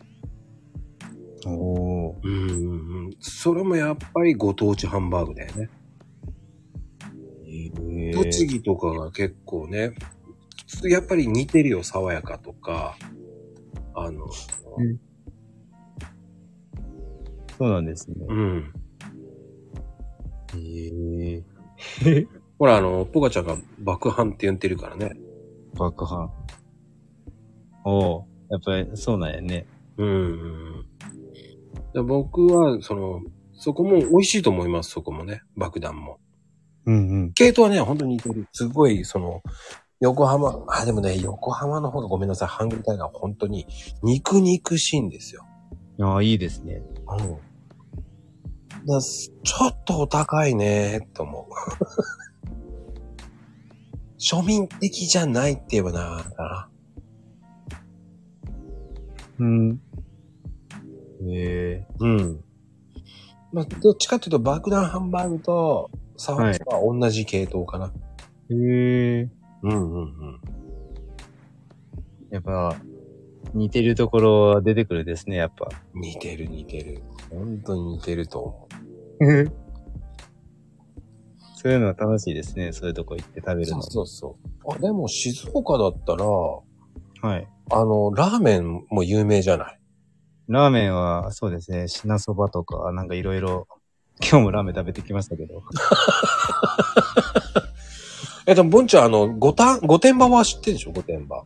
[1.47, 2.17] おー。
[2.23, 3.11] うんうんうん。
[3.21, 5.71] それもやっぱりご当地ハンバーグだよね。
[7.51, 7.71] え
[8.09, 9.95] え栃木とかが結構ね、
[10.85, 12.97] やっぱり似てるよ、爽やかとか。
[13.95, 14.25] あの、
[14.79, 15.01] うん
[17.61, 18.17] そうなんですね。
[18.27, 18.73] うん。
[20.57, 21.43] え
[22.07, 22.27] え
[22.59, 25.13] ほら、あの、ポカちゃんが爆破って言ってるからね。
[25.75, 26.31] 爆破。
[27.85, 29.67] おおやっぱりそうなんやね。
[29.99, 30.87] うんうん。
[31.93, 33.21] で僕は、その、
[33.53, 35.43] そこも美味しいと思います、そこもね。
[35.55, 36.19] 爆弾も。
[36.87, 37.33] うんうん。
[37.33, 38.47] 系統はね、本当に似てる。
[38.53, 39.43] すごい、その、
[40.01, 43.67] 横浜、あ、でもね、横浜の方がごめんなさい、ハングリータイガーは本当に
[44.03, 45.45] 肉肉しいんですよ。
[46.01, 46.83] ああ、いいですね。
[47.07, 47.39] うん。
[48.87, 51.53] だちょっとお高いね、と思う。
[54.19, 56.69] 庶民的じゃないって言えばな、かな。
[59.41, 59.81] うん。
[61.29, 62.45] ええうん。
[63.53, 65.91] まあ、どっちかっていうと、爆弾ハンバーグと、
[66.23, 67.87] サワーは同じ系統かな。
[67.87, 67.91] へ
[68.51, 69.29] え
[69.63, 70.41] うんうんうん。
[72.31, 72.77] やっぱ、
[73.55, 75.67] 似てるところは出てくるですね、やっぱ。
[75.95, 77.03] 似てる似てる。
[77.31, 78.69] 本当に似てると思
[81.55, 83.65] そういうのは楽しいですね、そういうとこ行って食べう。
[83.65, 83.83] るの。
[83.83, 84.73] そうそう。
[84.75, 86.63] あ、でも静岡だったら、は
[87.39, 87.49] い。
[87.71, 89.81] あの、ラーメンも有名じゃない？
[90.49, 93.67] ラーメンは、そうですね、品そばとか、なんかいろいろ、
[94.21, 95.63] 今日もラーメン食べてきましたけど。
[98.47, 100.93] え、でも、ボンちゃん、あの、五反、御殿場は知ってるでしょ？
[100.93, 101.45] 御殿場。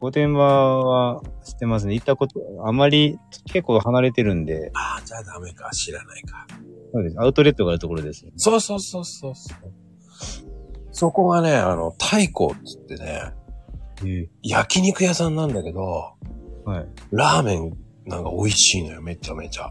[0.00, 1.94] 御殿場は知ってますね。
[1.94, 5.70] 行ったこと、あまり結構離れてるんで、ああ、じゃあダメか。
[5.70, 6.46] 知らないか。
[6.92, 7.16] そうです。
[7.20, 8.26] アウトレットがあるところです。
[8.36, 9.72] そうそうそうそうそう。
[10.90, 13.32] そこがね、あの、太鼓っつってね、
[14.04, 16.14] え焼肉屋さんなんだけど、
[16.64, 16.86] はい。
[17.12, 17.72] ラーメン
[18.06, 19.70] なんか美味しいのよ、めちゃめちゃ。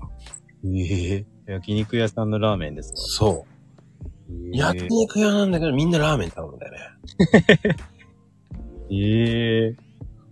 [0.66, 2.96] ええ焼肉屋さんのラーメンですか？
[2.98, 3.46] そ
[4.30, 4.34] う。
[4.54, 6.80] え焼肉屋なんだけど、みんなラーメン頼むんだよね。
[8.90, 9.76] ええ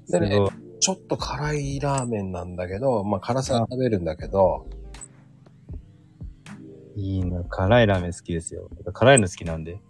[0.06, 0.48] すでね。
[0.80, 4.68] ちょっと辛いラーメンなんだけど、まあ辛さは食べるんだけど、
[6.96, 7.44] いいな。
[7.44, 8.70] 辛いラーメン好きですよ。
[8.94, 9.82] 辛いの好きなんで。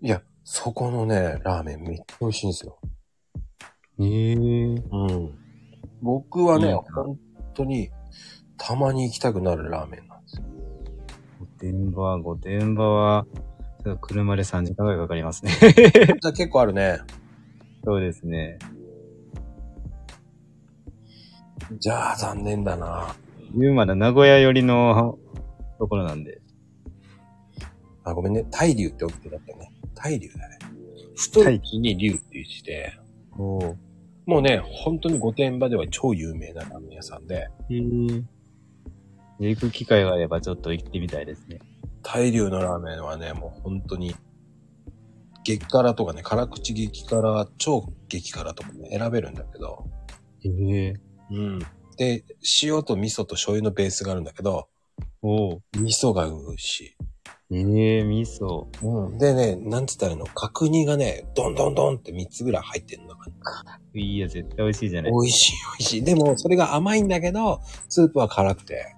[0.00, 2.78] いや、そこのね、ラーメンめっちゃ美味しいんですよ。
[4.00, 5.34] ええうん。
[6.00, 7.18] 僕はいね、いな本
[7.54, 7.90] 当に、
[8.58, 10.42] たまに行きたくなるラーメンなんですよ。
[11.40, 13.26] 御殿場、御殿場は、
[14.00, 15.52] 車で3時間ぐらいかかりますね。
[16.20, 16.98] じゃあ結構あるね。
[17.84, 18.58] そうですね。
[21.78, 23.14] じゃあ残念だな。
[23.56, 25.18] 言うまだ名古屋寄りの
[25.78, 26.40] ところなんで。
[28.04, 28.44] あ、ごめんね。
[28.50, 29.70] 大竜って送ってだったね。
[29.94, 30.58] 大竜だね。
[31.16, 32.92] 太い木に竜っていう字で。
[33.36, 33.76] も
[34.26, 38.22] うね、本当に御殿場では超有名なラーメン屋さんで、へえ。
[39.38, 41.60] 行く機会があればちょっと行ってみたいですね。
[42.02, 44.14] 大竜のラーメンはね、もう本当に、
[45.44, 49.86] 激辛とかね、辛口激辛、超激辛とかね、選べるんだけど、
[50.44, 50.48] へ
[50.86, 50.94] え。
[51.30, 51.58] うん。
[51.96, 52.24] で、
[52.62, 54.68] 塩と味噌と醤油のベースがあるんだけど、
[55.22, 55.58] おー。
[55.76, 56.96] 味噌が美味しい。
[57.50, 58.66] ええ味噌。
[58.82, 59.18] うん。
[59.18, 63.24] でね、なんつったらいいの、角煮がね、ドンドンドンって3つぐらい入ってるのが、
[63.94, 66.04] いいや、絶対美味しいじゃない美味しい美味しい。
[66.04, 68.94] でも、それが甘いんだけど、スープは辛くて。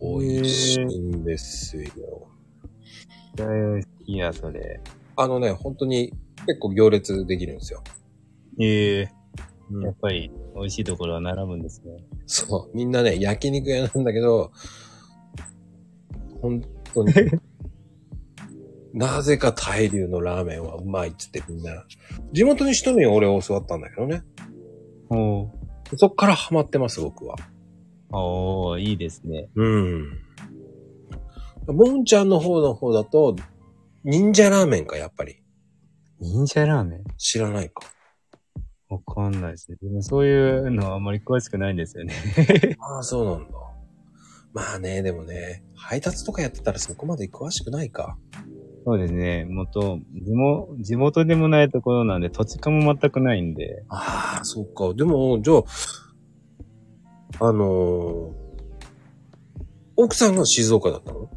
[0.00, 1.84] 美味しいんですよ。
[3.36, 4.80] 絶対美味しいや、それ。
[5.16, 6.12] あのね、本当に
[6.46, 7.82] 結構行列できるんですよ。
[8.58, 9.08] ええ
[9.70, 11.92] うんやっぱり美味しいところは並ぶんですね。
[12.26, 12.76] そう。
[12.76, 14.50] みんなね、焼肉屋なんだけど、
[16.40, 17.12] 本当に。
[18.92, 21.84] なぜか大流のラーメンはうまいっつってみんな。
[22.32, 24.22] 地元に一目俺教わったんだけどね。
[25.10, 27.36] おーそっからハマってます、僕は。
[28.12, 29.48] おーいいですね。
[29.54, 30.18] うん。
[31.68, 33.36] もんちゃんの方の方だと、
[34.04, 35.42] 忍者ラーメンか、やっぱり。
[36.20, 37.04] 忍者ラーメン？
[37.16, 37.84] 知らないか。
[38.88, 39.78] わかんないですね。
[39.80, 42.14] でもそういうのはあんまり詳しくないんですよね。
[42.80, 43.52] ああ、そうなんだ。
[44.52, 48.18] まあね、でもね、配達とかやってたらそこまで詳しくないか。
[48.84, 49.44] そうですね。
[49.48, 53.84] 元、地元、地元でもないところなんで、土地勘も全くないんで。
[53.88, 54.92] ああ、そっか。
[54.94, 55.62] でも、じゃあ、
[57.38, 58.40] あのー
[59.96, 61.30] 奥さんが静岡だったの？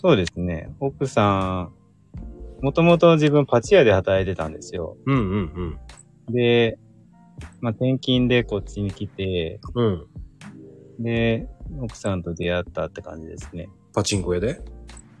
[0.00, 0.74] そうですね。
[0.80, 1.68] 奥さ
[2.60, 4.96] ん、もともと自分パチ屋で働いてたんですよ。
[5.04, 5.78] うんうん
[6.30, 6.78] で、
[7.60, 9.86] まあ、転勤でこっちに来て、うん。
[9.86, 9.90] う
[11.00, 11.02] ん。
[11.02, 11.48] で、
[11.82, 13.68] 奥さんと出会ったって感じですね。
[13.94, 14.62] パチンコ屋で？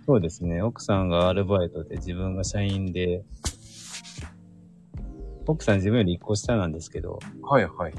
[0.06, 0.62] そうですね。
[0.62, 3.22] 奥さんがアルバイトで自分が社員で、
[5.46, 7.94] 奥さん自分より1個下なんですけど、はいはい。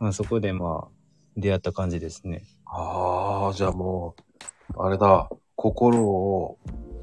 [0.00, 0.88] まあそこでまあ、
[1.36, 2.42] 出会った感じですね。
[2.64, 4.16] ああ、じゃあも
[4.76, 6.58] う、あれだ、心を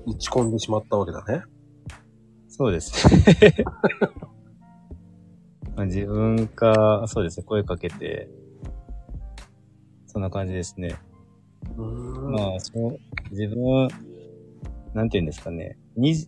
[0.08, 1.44] 打ち込んでしまったわけだね。
[2.50, 3.54] そうですね。
[5.76, 8.32] まあ自分か、そうですね、声かけて、
[10.08, 10.96] そんな感じですね。
[11.76, 13.90] まあ、そう、自分、
[14.96, 15.78] なんて言うんですかね。
[15.96, 16.28] にじ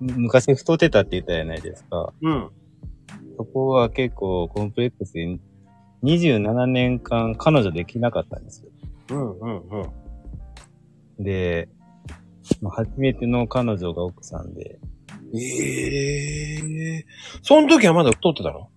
[0.00, 2.14] 昔太ってたって言ったじゃないですか。
[2.22, 2.50] うん。
[3.36, 5.38] そこは結構コンプレックスで、
[6.02, 8.70] 27年間彼女できなかったんですよ。
[9.10, 9.68] うんうん
[11.18, 11.24] うん。
[11.24, 11.68] で、
[12.60, 14.78] まあ初めての彼女が奥さんで、
[15.34, 17.06] ええ
[17.42, 18.70] その時はまだ太ってたの？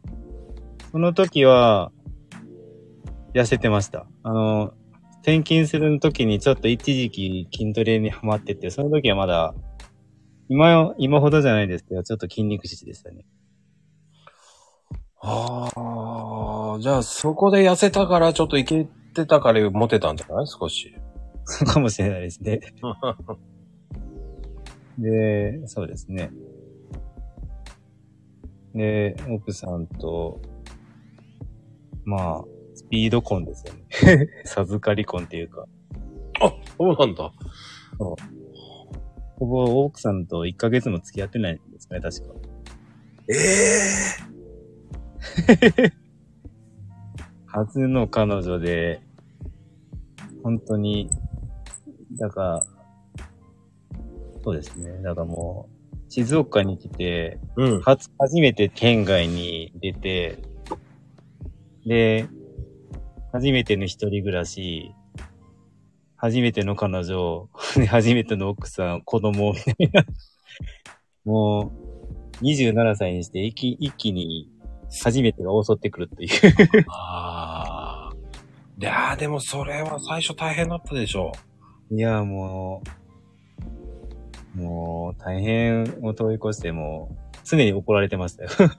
[0.92, 1.92] その時は、
[3.34, 4.08] 痩せてました。
[4.24, 4.74] あの、
[5.22, 9.54] 転勤する時にちょっと一時期筋トレにハマってて、その時はまだ、
[10.48, 13.26] 今よ、今ほどじゃないですけど、ちょっと筋肉質でしたね。
[15.22, 15.80] ああ、
[16.80, 20.48] じゃあそこで痩せたからちょっといけてたからモテたんじゃない？
[20.48, 20.96] 少し。
[21.46, 22.60] そうかもしれないですね。
[25.00, 26.32] で、そうですね。
[28.76, 30.40] で、奥さんと、
[32.06, 32.44] まあ、
[32.76, 34.28] スピード婚ですよね。
[34.46, 35.66] 授かり婚っていうか、
[36.42, 37.32] あ、そうなんだ。
[37.98, 42.34] ほぼ奥さんと1ヶ月も付き合ってないんですね、確か。
[43.30, 43.34] え
[45.88, 45.92] え
[47.52, 49.02] 初の彼女で、
[50.44, 51.10] 本当に、
[52.20, 52.64] だから、
[54.44, 55.02] そうですね。
[55.02, 57.82] だからもう、静岡に来て、うん。
[57.82, 60.38] 初、初めて県外に出て、
[61.86, 62.28] で、
[63.32, 64.94] 初めての一人暮らし、
[66.18, 70.06] 初めての彼女、で 初めての奥さん、子供みたいな。
[71.26, 71.72] も
[72.42, 74.50] う、27歳にして一気一気に
[75.04, 76.32] 初めてが襲ってくるっていう。
[76.90, 78.16] ああ。
[78.80, 81.34] いやーでもそれは最初大変だったでしょ
[81.92, 82.82] いや、も
[84.56, 88.50] う、もう、大変を通り越しても、常に怒られてましたよ。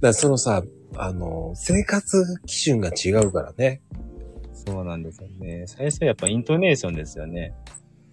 [0.00, 0.62] だそのさ、
[0.96, 3.82] あの、生活基準が違うからね。
[4.52, 5.64] そうなんですよね。
[5.66, 7.52] 最初はやっぱイントネーションですよね。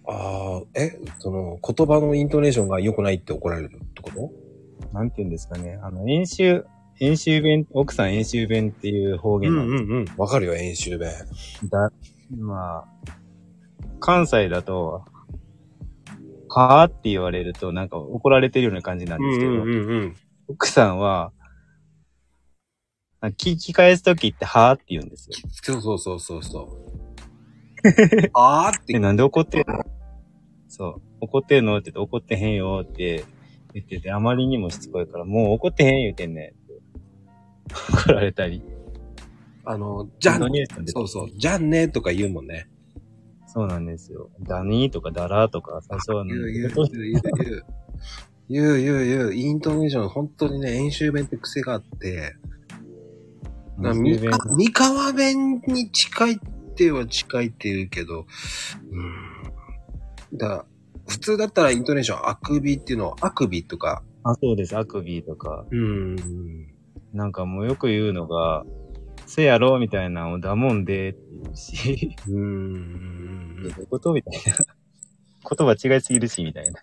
[0.06, 4.32] ああ、え、その、言葉のイントネーションが良くないって怒られるってこと？
[4.92, 5.78] なんて言うんですかね。
[5.82, 6.64] あの、演習、
[7.00, 10.04] 演習弁、奥さん演習弁っていう方言なんですんうん。
[10.16, 11.12] わかるよ、演習弁。
[11.64, 11.92] だ、
[12.38, 12.84] まあ、
[14.00, 15.04] 関西だと、
[16.48, 19.64] はーって言われるとなんか怒られてるような感じなんですけど、んう
[20.06, 20.16] ん。
[20.48, 21.32] 奥さんは、
[23.20, 25.36] あ聞き返すときってはーって言うんですよ。
[25.62, 26.68] そうそうそうそうそう。
[28.34, 29.84] あーってで、なんで怒ってんの？
[30.68, 31.02] そう。
[31.20, 31.78] 怒ってんの？
[31.78, 33.24] って言って怒ってへんよって
[33.74, 36.54] 言ってて、あまりにもしつこいから、もう怒ってへん言うてんね。
[38.04, 38.62] 怒られたり。
[39.64, 40.50] あの、じゃん
[40.86, 42.68] そうそう、じゃんねとか言うもんね。
[43.46, 44.30] そうなんですよ。
[44.42, 47.64] ダニーとかダラーとか最初は言う言う言う言う言う。
[48.48, 49.34] 言う言う言う。
[49.34, 52.36] イントネーション、本当にね、演習弁って癖があって、
[53.78, 56.38] な三20弁河三河弁に近いっ
[56.76, 58.26] ては近いって言うけど、
[60.32, 60.38] うん。
[60.38, 60.64] だ
[61.10, 64.76] 普通だったらイントネーション、あくびっていうのを、あくびとか、あ、そうです。
[64.76, 65.64] アクビーとか。
[65.70, 66.16] うん。
[67.12, 68.64] なんかもうよく言うのが、
[69.26, 73.62] せやろみたいなのをだもんでって言うし、うん。
[73.62, 74.56] どういうことみたいな。
[75.56, 76.80] 言葉違いすぎるし、みたいな。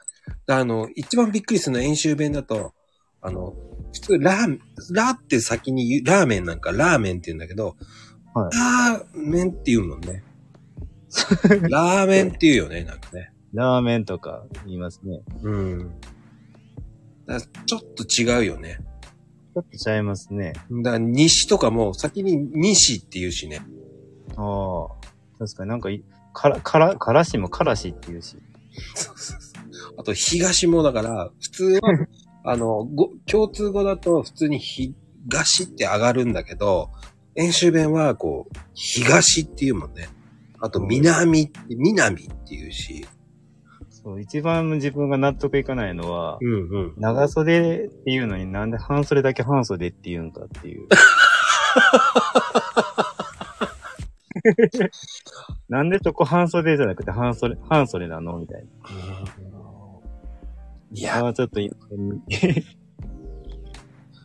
[0.48, 2.74] あの、一番びっくりするのは演習弁だと、
[3.22, 3.54] あの、
[3.94, 4.60] 普通、ラー
[4.92, 7.76] ラーって先に言う、ラーメンなんかラーメンって言うんだけど、
[8.34, 10.24] はいラーメンって言うもんね。
[11.70, 13.32] ラーメンって言うよね、なんかね。
[13.58, 15.22] ラーメンとか言いますね。
[15.42, 16.00] うん。
[17.26, 18.78] だからちょっと違うよね。
[19.56, 20.54] ちょっとちゃいますね。
[20.84, 23.62] だから、西とかも先に西って言うしね。
[24.36, 24.98] ああ。
[25.40, 26.04] 確かになんかい、
[26.34, 28.38] から、から、からしもからしって言うし。
[28.94, 29.94] そうそうそう。
[29.98, 31.80] あと、東もだから、普通は、
[32.46, 36.92] あの、ご、共通語だと普通に東って上がるんだけど、
[37.36, 40.10] 演習弁はこう、東って言うもんね。
[40.60, 43.04] あと、南って、南って言うし。
[44.08, 46.56] そう、一番自分が納得いかないのは、うんう
[46.92, 46.94] ん。
[46.96, 50.88] 長袖っていうのになんで半袖だけ半袖って言うんかっていう。
[55.68, 58.70] なんでそこ半袖じゃなくて半袖、半袖なのみたいな。
[60.94, 61.76] いや、ああ、ちょっと今、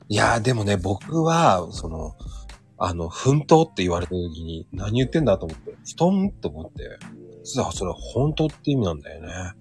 [0.07, 2.15] いや、でもね、僕は、その、
[2.79, 7.01] あの、奮闘って言われた時に、何言ってんだと思って、布団と思って、
[7.43, 9.61] 実はそれ本当って意味なんだよね。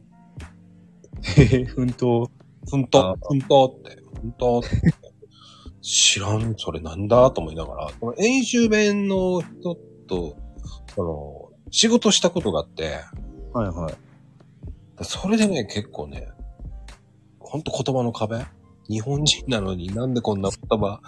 [1.75, 2.29] 奮闘。
[2.69, 4.77] 奮闘あ、奮闘って、奮闘って。
[5.81, 9.75] 知らん、それなんだと思いながら、この演習弁の人
[10.07, 10.37] と、
[10.95, 12.99] その、仕事したことがあって、
[13.53, 13.93] はいはい。
[15.03, 16.27] それでね、結構ね、
[17.39, 18.45] ほんと言葉の壁？
[18.87, 21.01] 日本人なのになんでこんな言葉、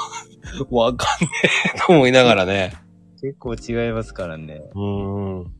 [0.70, 1.30] わかんね
[1.74, 2.72] えと思いながらね。
[3.20, 4.60] 結構違いますからね。
[4.74, 5.54] うーん。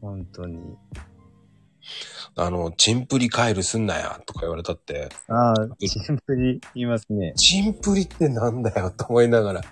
[0.00, 0.58] 本当に。
[2.38, 7.32] あの、チンプリカエルすんなよとか言われたって、ああ、シンプルに言いますね。
[7.34, 9.62] チンプリってなんだよと思いながら、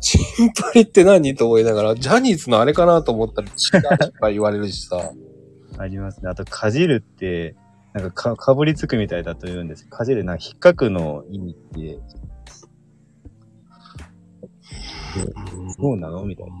[0.00, 1.34] チンプリって何？
[1.34, 3.50] と思いながら、ジャニーズのあれかなと思ったら違
[3.94, 5.12] うとか言われるしさ。
[5.78, 6.28] ありますね。
[6.28, 7.56] あと、かじるって、
[7.94, 9.86] なんかか、かぶりつくみたいだと言うんです。
[9.88, 11.98] かじる、なんか引っかくの意味って、
[15.78, 16.24] そうなの？
[16.26, 16.52] みたいな。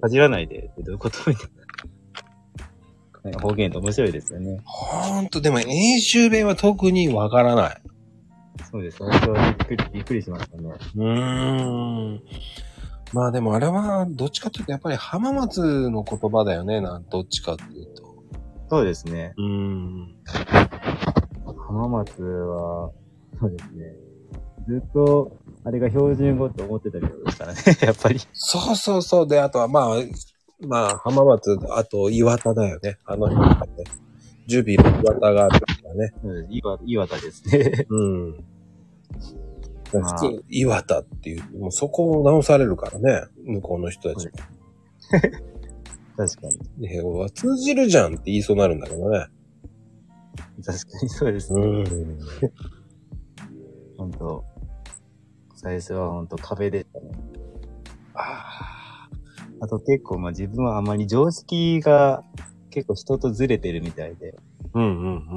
[0.00, 1.18] かじらないでってどういうこと？
[1.26, 1.61] みたいな。
[3.40, 4.60] 方言って面白いですよね。
[4.64, 7.82] ほんと、でも演習弁は特にわからない。
[8.70, 9.02] そうです。
[9.02, 10.70] 私はびっくり、びっくりしましたね。
[10.96, 12.22] うーん。
[13.12, 18.02] まあでもあれは、どっちかっていうとやっぱり浜松の言葉だよね、なん、どっちかっていうと。
[18.70, 19.34] そうですね。
[19.36, 20.14] うーん。
[21.66, 22.90] 浜松は、
[23.38, 23.84] そうですね。
[24.68, 28.20] ずっと、あれが標準語って思ってたけどですからね、 やっぱり。
[28.32, 29.28] そうそうそう。
[29.28, 29.86] で、あとはまあ、
[30.66, 32.98] まあ、浜松、あと岩田だよね。
[33.04, 33.84] あの辺がね。
[34.46, 36.12] ジュビロ岩田があるからね。
[36.24, 37.86] うん岩、岩田ですね。
[37.88, 38.44] うん。
[39.92, 43.26] まあ普通、岩田っていう、もうそこを直されるからね。
[43.44, 44.32] 向こうの人たちも。
[46.16, 46.48] 確か
[46.78, 46.88] に。
[46.88, 49.26] 英語は通じるじゃんって言いそうになるんだけどね。
[50.64, 51.60] 確かにそうですね。
[51.60, 52.18] ん。
[53.96, 54.44] 本当
[55.54, 57.10] 最初は本当壁でしたね。
[58.14, 58.81] ああ
[59.68, 62.24] と結構まあ自分はあまり常識が
[62.70, 64.34] 結構人とずれてるみたいで、
[64.74, 64.78] あ。
[64.78, 65.36] うんうん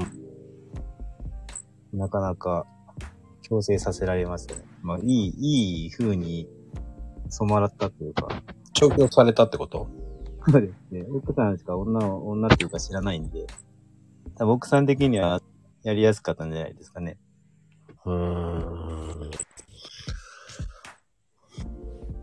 [1.94, 2.00] うん。
[2.00, 2.66] なかなか
[3.42, 4.62] 強制させられましたね。
[4.82, 6.50] まあいい、いい風に
[7.30, 8.28] 染まらったというか、
[8.74, 9.88] 調教されたってこと？
[10.48, 11.06] そうですね。
[11.12, 13.48] 奥さんしか女を、女っていうか知らないんで、
[14.38, 15.42] 多分奥さん的には
[15.84, 17.18] やりやすかったんじゃないですかね。
[18.06, 19.32] うーん。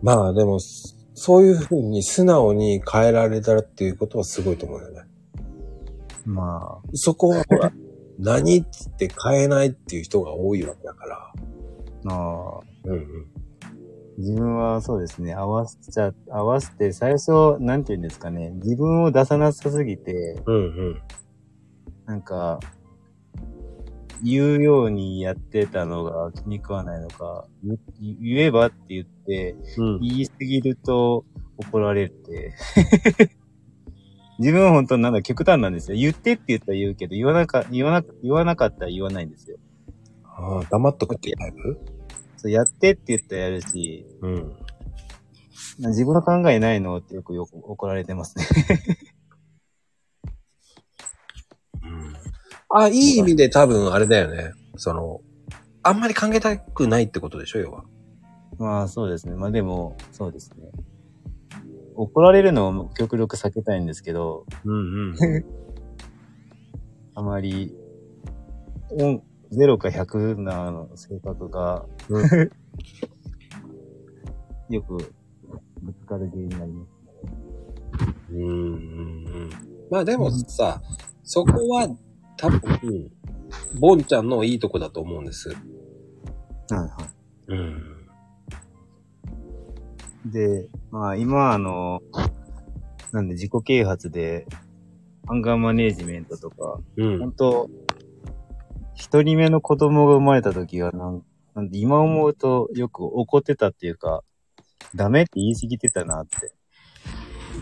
[0.03, 0.59] まあでも、
[1.25, 5.03] そういうふうに素直に変えられたっていうことはすごいと思うよね。
[6.27, 7.73] まあ、そこはほら、
[8.19, 11.33] 何っつって変えないっていう人が多いわけだから。
[12.03, 13.27] まあ、うんうん。
[14.19, 21.03] 自分はそうですね、合わせちゃ、合わせて、最初、なんて言うんですかね、自分を出さなさすぎて、うんうん。
[22.05, 22.59] なんか、
[24.23, 27.79] 言うようにやってたのが気に食わないのか、言
[28.21, 30.01] 言えばって言って、うん。
[30.01, 31.25] 言いすぎると
[31.59, 32.55] 怒られて。
[34.39, 35.97] 自分は本当なんだ極端なんですよ。
[35.97, 39.59] 言ってって言ったら言うけど、言わなか、言わな、言わなかったら言わないんですよ。
[40.25, 41.79] ああ、黙っとくってタイプ？
[42.37, 44.53] そう、やってって言ったらやるし、うん。
[45.79, 48.45] 自分の考えないのってよくよく怒られてますね。
[52.75, 54.53] あ、いい意味で多分あれだよね。
[54.77, 55.21] その、
[55.83, 57.85] あんまり考えたくないってことでしょ、要は。
[58.59, 59.35] まあそうですね。
[59.35, 60.71] まあでも、そうですね。
[61.95, 65.17] 怒られるのを極力避けたいんですけど、うんうん。
[67.15, 67.77] あまり、
[68.91, 72.23] オン、0か100なの性格が、う
[74.73, 74.97] よく
[75.83, 76.91] ぶつかる原因になります。
[78.31, 78.51] うんうんう
[79.45, 79.51] ん。
[79.91, 80.81] まあでもさ、
[81.23, 81.87] そこは
[82.43, 83.13] 多分、
[83.79, 85.51] ボンちゃんのいいとこだと思うんです。
[85.51, 86.89] はいは
[87.47, 88.09] うん。
[90.27, 90.33] い。
[90.33, 92.01] で、まあ今あの、
[93.13, 94.45] なんで自己啓発で、
[95.29, 97.19] アンガーマネージメントとか、うん。
[97.21, 97.71] 本当
[98.95, 101.23] 一人目の子供が生まれた時はなん、
[101.55, 104.25] なんで今思うとよく怒ってたっていうか、
[104.97, 106.53] ダメって言い過ぎてたなって、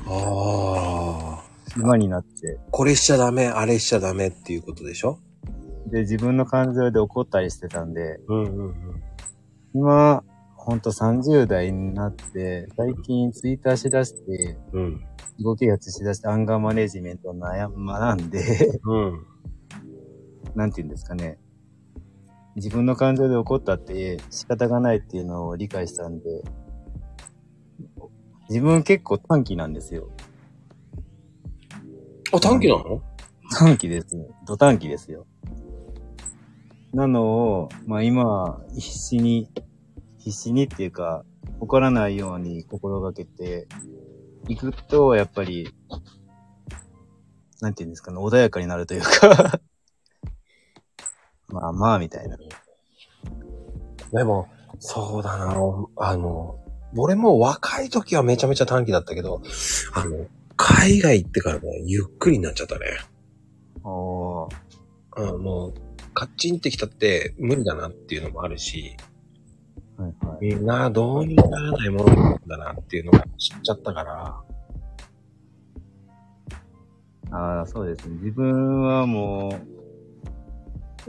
[0.07, 1.40] ああ。
[1.77, 2.59] 今になって。
[2.71, 5.19] これしちゃダメ、あれしちゃダメっていうことでしょ？
[5.91, 8.75] で、自分の感情で怒ったりしてたんで、うんうんうん。
[9.75, 10.23] 今、
[10.57, 15.01] ほんと30代になって、最近ツイッターしだして、うん。
[15.39, 19.27] 自己啓発しだしてアンガーマネージメントを悩学んで、うん。
[20.55, 21.39] なんて言うんですかね。
[22.57, 26.43] 自分の感情で怒ったって仕方がないっていうのを理解したんで、
[28.49, 30.11] 自分結構短期なんですよ。
[32.33, 33.03] あ、短期なの？
[33.57, 34.27] 短期ですね。
[34.47, 35.27] ド短期ですよ。
[36.93, 39.51] なのを、まあ今、必死に、
[40.19, 41.25] 必死にっていうか、
[41.61, 43.67] 怒らないように心がけて
[44.49, 45.73] いくと、やっぱり、
[47.61, 49.61] なんていうんですかね、穏やかになるというか、
[51.49, 52.37] まあまあ、みたいな。
[54.13, 55.55] でも、そうだな、
[55.97, 56.59] あの、
[56.97, 59.43] 俺も若い時はめちゃめちゃ短期だったけど、
[59.95, 60.27] あの、
[60.63, 62.85] 海外行ってからね、ゆっくりになっちゃったね。
[63.83, 64.51] おー
[65.17, 65.75] うん、もう、
[66.13, 68.95] カッチンってきたって無理だなっていうのもあるし、
[69.97, 70.45] はいはい。
[70.45, 74.43] みんなどうにもならないものなんだなっていうのを知っちゃったから、
[77.33, 78.17] ああ、そうですね。
[78.17, 79.59] 自分はも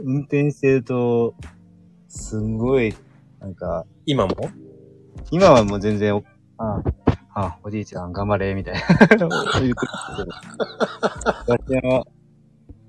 [0.00, 1.34] う、運転してると、
[2.08, 2.94] すんごい、
[3.38, 4.34] なんか、今も？
[5.30, 6.24] 今はもう全然お、
[6.56, 6.82] あ
[7.34, 8.80] あ、おじいちゃん頑張れ、みたいな。
[8.98, 9.76] 言ってますけど。
[11.46, 12.04] 私は、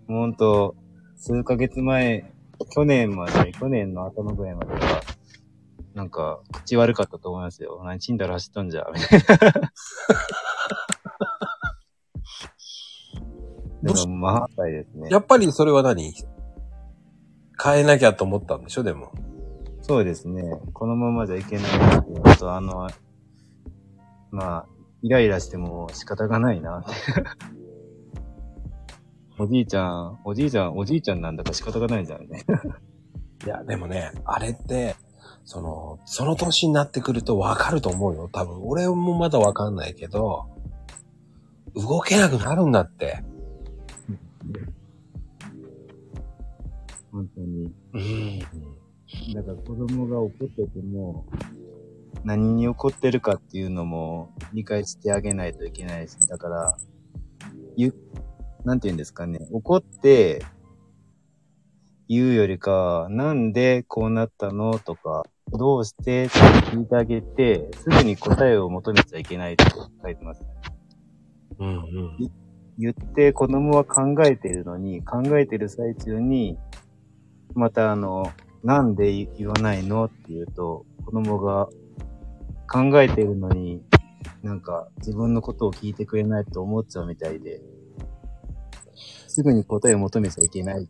[0.08, 0.76] ほんと、
[1.16, 2.34] 数ヶ月前、
[2.74, 4.80] 去年まで、去年の頭ぐらいまでは、
[5.94, 7.82] なんか、口悪かったと思いますよ。
[7.86, 9.20] 何チンダラ走っとんじゃ、みたい
[13.84, 13.94] な。
[13.94, 15.10] でも、まあ、はいですね。
[15.10, 16.14] やっぱりそれは何？
[17.62, 19.12] 変えなきゃと思ったんでしょでも。
[19.82, 20.42] そうですね。
[20.74, 22.90] このままじゃいけないなっていうのと、あの、
[24.34, 24.66] まあ、
[25.04, 26.90] イライラしても仕方がないなって。
[29.38, 32.44] おじいちゃん、おじいちゃん、おじいちゃんなんだから仕方がないじゃんね。
[33.46, 34.96] いや、でもね、あれって、
[35.46, 38.28] その、その年になってくるとわかると思うよ。
[38.32, 40.48] 多分、俺もまだわかんないけど、
[41.76, 43.24] 動けなくなるんだって。
[47.12, 47.72] 本当に。
[47.94, 48.40] うん。
[49.36, 51.28] だから子供が怒ってても、
[52.24, 56.78] 何に怒ってるかっていうのも理解してあげないといけないし、だから、
[57.76, 57.94] ゆ、
[58.64, 60.44] なんて言うんですかね、怒って
[62.08, 66.40] 言うよりか、なんでこうなったのとか、どうしてって
[66.72, 69.66] 聞いてあげて、すぐに答えを求めちゃいけないって
[70.02, 70.48] 書いてますね。
[71.60, 72.18] うんうん。
[72.80, 76.58] 言って子供は考えているのに、考えている最中に、
[77.54, 78.32] またあの、
[78.64, 81.68] なんで言わないのって言うと、子供が
[82.74, 83.84] 考えているのに、
[84.42, 87.62] なんか自分のことを聞いてくれないと思っちゃうみたいで、
[89.28, 90.90] すぐに答えを求めちゃいけない。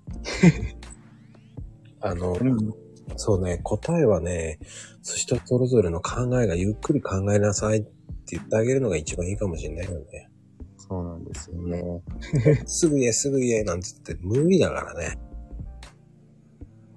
[2.00, 2.74] あの、うん
[3.18, 4.60] そうね、答えはね、
[5.04, 7.92] 人それぞれの考えがゆっくり考えなさいって
[8.38, 10.30] 言ってあげるのが一番いいかもしれないよね。
[10.78, 12.02] そうなんですよね。
[12.66, 15.18] すぐ言え、すぐ言え、なんて言って無理だからね。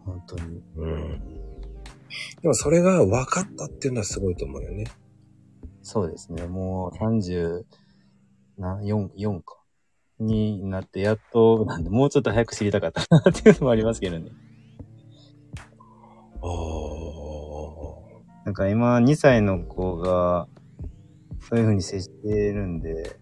[0.05, 0.63] 本当に。
[0.77, 1.36] うん。
[2.43, 4.85] でもそれが分かったっていうのはすごいと思うよね。
[5.83, 6.47] そうですね。
[6.47, 7.65] もう30、
[8.59, 9.57] な、4、4か。
[10.19, 14.31] になって、やっと、なんで、もうちょっと早く知りたかったなっていうのもありますけどね。
[16.41, 16.49] ああ。
[18.47, 20.47] なんか今2歳の子が
[21.41, 23.19] そういう風に接してるんで、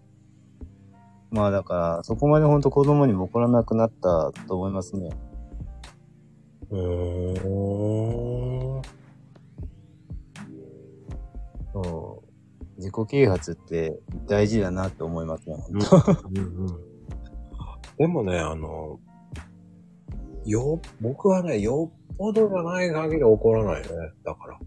[1.31, 5.09] まあだからそこまで本当子供にも怒らなくなったと思いますね。
[6.69, 8.54] うーん。
[11.75, 12.35] そう。
[12.77, 15.55] 自己啓発って大事だなと思いますね。
[15.55, 16.67] 本当うんうん。
[17.97, 18.99] でもね、あの、
[20.45, 23.87] よ、僕はね、よっぽどがない限り怒らないね。
[24.23, 24.59] だから。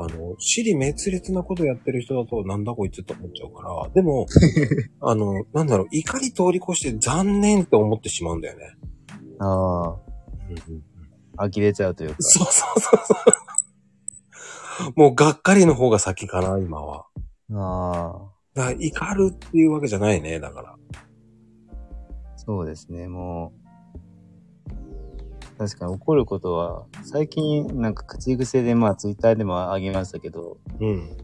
[0.00, 3.90] あの、尻滅裂なことやってる人だと、なんだこいつって思っちゃうから。
[3.90, 4.26] でも、
[5.00, 8.64] あの、なんだろう、怒り通り越して残念って思ってしまうんだよね。
[9.40, 12.16] ああ、うんうん、呆れちゃうというか。
[12.20, 13.37] そうそうそうそう。
[14.96, 17.06] もう、がっかりの方が先かな、今は。
[17.52, 20.76] ああ、だから怒るっていうわけじゃないね、だから。
[22.36, 23.68] そうですね、もう、
[25.58, 31.16] 確かに怒ることは、最近なんか口癖でまあツイッターでもあげましたけど、うん。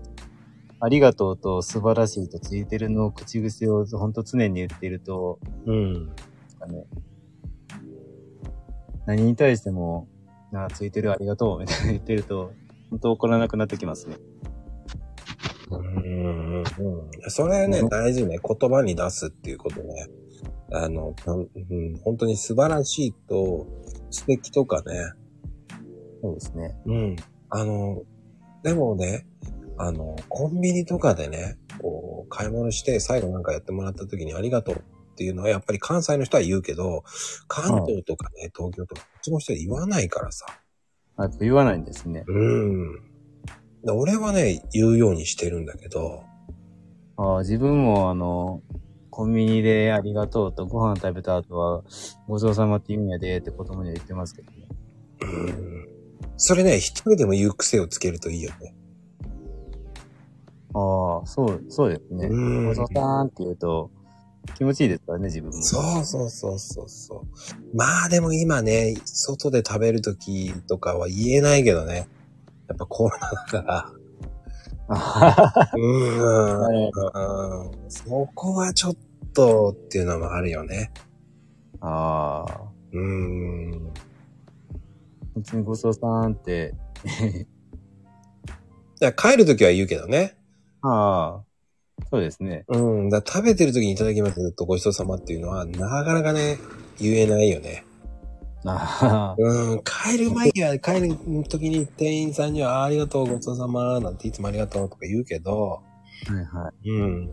[0.80, 5.92] ありがとうと素晴らしいとついてるの口癖をほんと常に言っていると、うん。
[5.94, 6.14] なん
[6.58, 6.84] かね、
[9.06, 10.08] 何に対しても、
[10.50, 12.52] なついてるありがとうみたいな言ってると、
[12.94, 14.16] 本当怒らなくなってきますね。
[15.70, 16.64] うんうんうん。
[17.30, 18.38] それねう、ん大事ね。
[18.38, 20.06] 言葉に出すっていうことね。
[20.72, 23.66] あの、うん、本当に素晴らしいと、
[24.10, 25.12] 素敵とかね。
[26.22, 26.76] そうですね。
[26.86, 27.16] うん。
[27.50, 28.02] あの、
[28.62, 29.26] でもね、
[29.76, 37.02] あの、コンビニとかでね、こう、買い物して最後なんかやってもらった時にありがとうっていうのはやっぱり関西の人は言うけど、
[37.48, 40.46] 関東とかね、東京とか、こっちの人は言わないからさ。
[41.16, 42.24] あやっぱ言わないんですね。
[42.26, 42.94] うん。
[43.84, 46.24] で俺はね、言うようにしてるんだけど、
[47.16, 48.62] ああ自分もあの、
[49.10, 51.82] コンビニでありがとうとご飯食べた後は、
[52.26, 54.68] ごちそうさまって意味やでって子供には言ってますけどね。
[55.20, 55.88] うん。
[56.36, 58.74] それね、一人でも言う癖をつけるといいよね。
[60.74, 62.26] ああ、そう、そうですね。
[62.26, 63.90] うんごちそうさんって言うと、
[64.56, 65.62] 気持ちいいですからね、自分も。
[65.62, 67.76] そうそうそうそうそう。
[67.76, 72.08] まあでも今ね、外で食べるときとかは言えないけどね。
[72.68, 73.92] やっぱコロナだから。
[74.88, 77.90] うーん。
[77.90, 78.96] そこはちょっ
[79.32, 80.92] とっていうのもあるよね。
[81.80, 82.60] ああ、
[82.92, 83.92] うーん。
[85.34, 86.74] 本当にごちそうさんって、
[89.18, 90.38] 帰るときは言うけどね。
[90.82, 91.44] ああ、
[92.10, 92.64] そうですね。
[92.68, 93.08] うん。
[93.10, 96.58] だ食べてるときにいただきますとごちそうさまっていうのは、なかなかね、
[96.98, 97.84] 言えないよね。
[98.66, 99.82] ああ、うん。
[99.84, 105.82] 帰る前には、帰るときに店員さんには、あありがとう、ごちそうさま、なんていつもありがとうとか言うけど、
[106.26, 106.90] はいはい。
[106.90, 107.30] うん。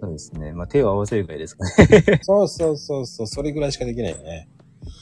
[0.00, 0.52] そうですね。
[0.52, 2.20] まあ手を合わせるぐらいですかね。
[2.22, 4.48] そうそうそうそう、それぐらいしかできないよね。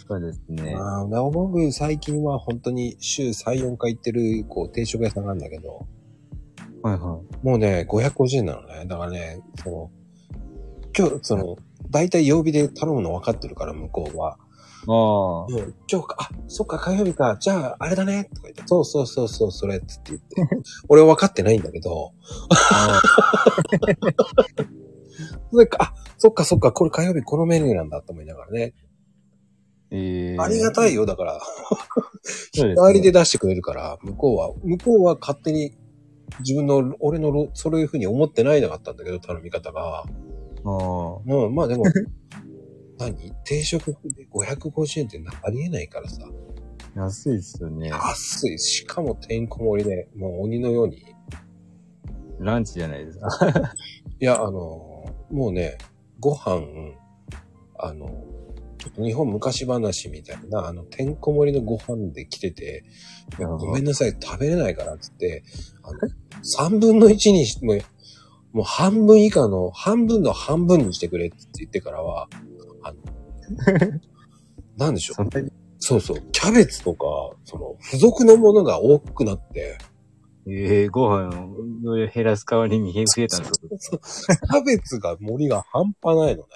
[0.09, 0.75] そうですね。
[0.75, 5.87] ああ、僕最近は本当に週3、4回行ってる、こう、定食屋さんがあるんだけど、
[6.87, 8.87] はいはもうね、550円なのね。
[8.87, 9.91] だからね、その、
[10.97, 11.57] 今日、その、
[11.91, 14.39] 大体曜日で頼むの分かってるから、向こうは。
[14.39, 14.43] い。
[14.89, 20.37] ああ、うん、今日か、あ、そっか、火曜日か、じゃあ、あれだね、とか言って、そうそうそうそう、それ、つって言って。
[20.89, 22.13] 俺は分かってないんだけど、
[22.71, 23.03] あ
[25.51, 28.75] それか、あ、そっかそっか、これ火曜日このメニューなんだと思いながらね。
[29.91, 31.41] ええありがたいよ、だから。
[31.41, 31.47] そう
[32.23, 35.77] ですね 代わりで出してくれるから、向こうは、向こうは勝手に
[36.41, 40.01] 自分の、俺のろ、そういうふうに思ってないなかったんだけど、頼み方が。
[40.01, 41.85] ああ、うん、まあでも、
[42.99, 43.33] 何？
[43.45, 46.29] 定食で550円ってありえないからさ。
[46.97, 47.89] 安いですよね。
[47.89, 48.59] 安い。
[48.59, 50.97] しかもてんこ盛りで、もう鬼のように。
[50.99, 51.05] い
[52.41, 53.29] ランチじゃないですか。
[54.19, 55.79] や、あの、もうね、
[56.21, 56.63] ご飯、
[57.79, 58.07] あの、
[58.79, 62.85] ちょっと日本昔話みたいな、あの、てんこ盛りのご飯で来てて、
[63.39, 65.43] いやごめんなさい、食べれないから、つって、
[65.83, 65.99] あの、
[66.43, 67.79] 3分の1にし、もう、
[68.53, 72.29] もう半分以下の、半分の半分にしてくれって言ってからは、
[72.83, 72.99] あの、
[74.79, 75.29] なんでしょう。
[75.79, 77.05] そうそう、キャベツとか、
[77.45, 79.79] その、付属のものが多くなって、
[80.49, 81.29] ええご飯
[81.85, 86.49] を減らす代わりに増えたんですそうキャベツが盛りが半端ないのね。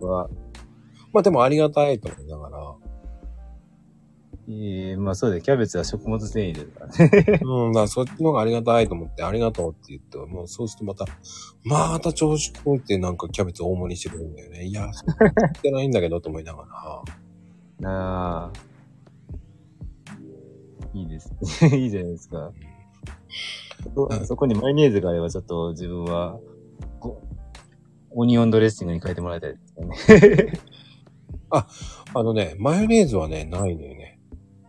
[0.00, 0.28] は。
[1.14, 2.89] まあでもありがたいと思いながら。
[4.52, 7.40] ええまあそうで、キャベツは食物繊維ですからね。
[7.44, 11.06] うん、だからそっちの方がありがたいと思って、ありがとうって言って、もうそうするとまた、
[11.64, 14.64] また調子こいてなんかキャベツ大盛りしてくるんだよね。
[14.64, 16.64] いや、 そう言ってないんだけどと思いなが
[17.82, 17.88] ら。
[17.88, 18.52] ああ。
[20.92, 21.32] いいです
[21.62, 21.78] ね。
[21.78, 22.52] いいじゃないですか。
[23.94, 26.38] そうんそこにマヨネーズがあればちょっと自分は、
[26.98, 27.22] こ
[28.10, 30.52] オニオンドレッシングに変えてもらいたいですよね。
[31.50, 31.66] あ
[32.22, 33.99] のね、マヨネーズはね、ないのよね。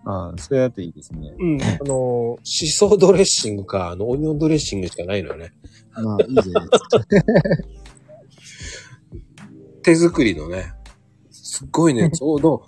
[0.06, 1.34] ああ、それだといいですね。
[1.38, 1.62] うん。
[1.62, 5.54] あの、シソドレッシングか、あの、オニオンドレッシングしかないのよね。
[5.93, 7.06] まあ、いいじゃないですか。
[9.84, 10.74] 手作りのね。
[11.30, 12.66] すっごいね、 ちょうど、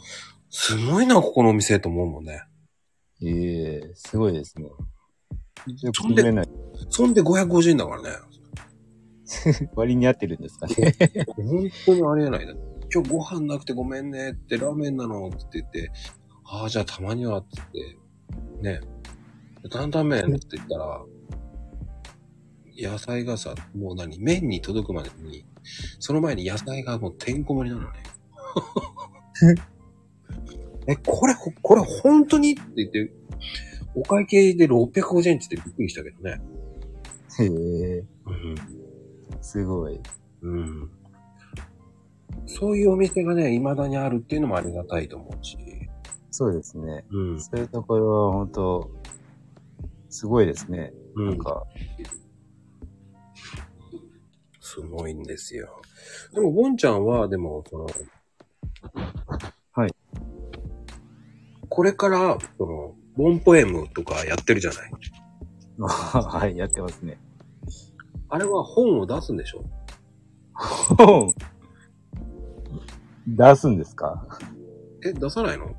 [0.50, 2.44] すごいな、ここのお店と思うもんね。
[3.24, 4.68] ええすごいですね。
[5.94, 6.50] そんでれない。
[6.90, 8.10] そんで550円だからね。
[9.76, 10.94] 割に合ってるんですかね。
[11.36, 12.54] 本当にありえないな。
[12.94, 15.92] 今日ご飯なくてごめんねって、ラーメンなのって言って、
[16.46, 17.88] ああ、じゃあたまにはって言っ
[18.62, 18.82] て、ね。
[19.70, 21.02] 担々麺って言ったら、
[22.76, 25.46] 野菜がさ、もう何麺に届くまでに、
[26.00, 28.04] その前に野菜がもうてんこ盛りなのね。
[30.88, 32.52] え、これ、これ本当に？
[32.52, 33.14] って言って、
[33.96, 36.42] お会計で650円って言ってびっくりしたけどね。
[37.40, 38.56] へえうん。
[39.42, 40.00] すごい。
[40.42, 40.90] うん。
[42.46, 45.58] そういうお店がね、未だにあるっていうのもありがたいと思うし。
[46.36, 47.06] そうですね。
[47.12, 47.40] うん。
[47.40, 48.92] そういうところは本当
[50.10, 50.92] すごいですね。
[51.16, 51.64] うなんか、
[54.60, 55.80] すごいんですよ。
[56.34, 57.86] でも、ゴンちゃんは、でも、その、
[59.74, 59.92] はい。
[61.70, 64.92] これから、その、ボンポエムとかやってるじゃない？
[65.78, 67.20] はい、やってますね。
[68.30, 69.64] あれは本を出すんでしょ？
[70.98, 71.32] 本
[73.28, 74.28] 出すんですか？
[75.06, 75.76] え、出さないの？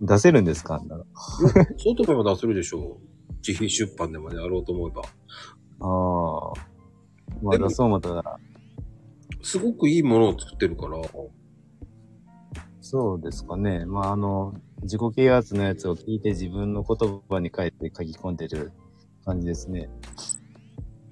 [0.00, 0.76] 出せるんですか？
[0.76, 1.04] あんなの
[1.76, 2.98] そうと思えば出せるでしょ
[3.46, 5.02] 自費出版でもやろうと思えば。
[5.80, 6.68] ああ。
[7.42, 8.38] までもあ出そう思ったら、
[9.42, 11.00] すごくいいものを作ってるから、
[12.80, 13.84] そうですかね。
[13.86, 18.72] まああの、自己啓発のやつを聞いて自分の言葉に変えて書き込んでる
[19.24, 19.90] 感じですね。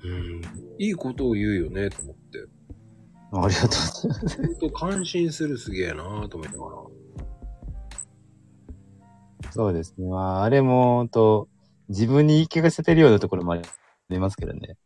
[0.04, 0.40] うん、
[0.78, 2.46] いいことを言うよね、と思って。
[3.32, 4.46] ありがとうございます。
[4.46, 6.76] ほんと感心するすげえなぁと思いながら。
[9.56, 10.06] そうですね。
[10.06, 11.48] まあ、あれも、本当
[11.88, 13.58] 自分に言い聞かせてるようなところもあ
[14.10, 14.76] りますけどね。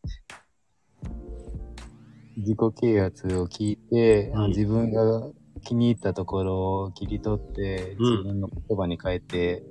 [2.36, 5.28] 自己啓発を聞いて、あうん自分が
[5.64, 9.64] 気に入ったところを切り取って、うん自分の言葉に変えて、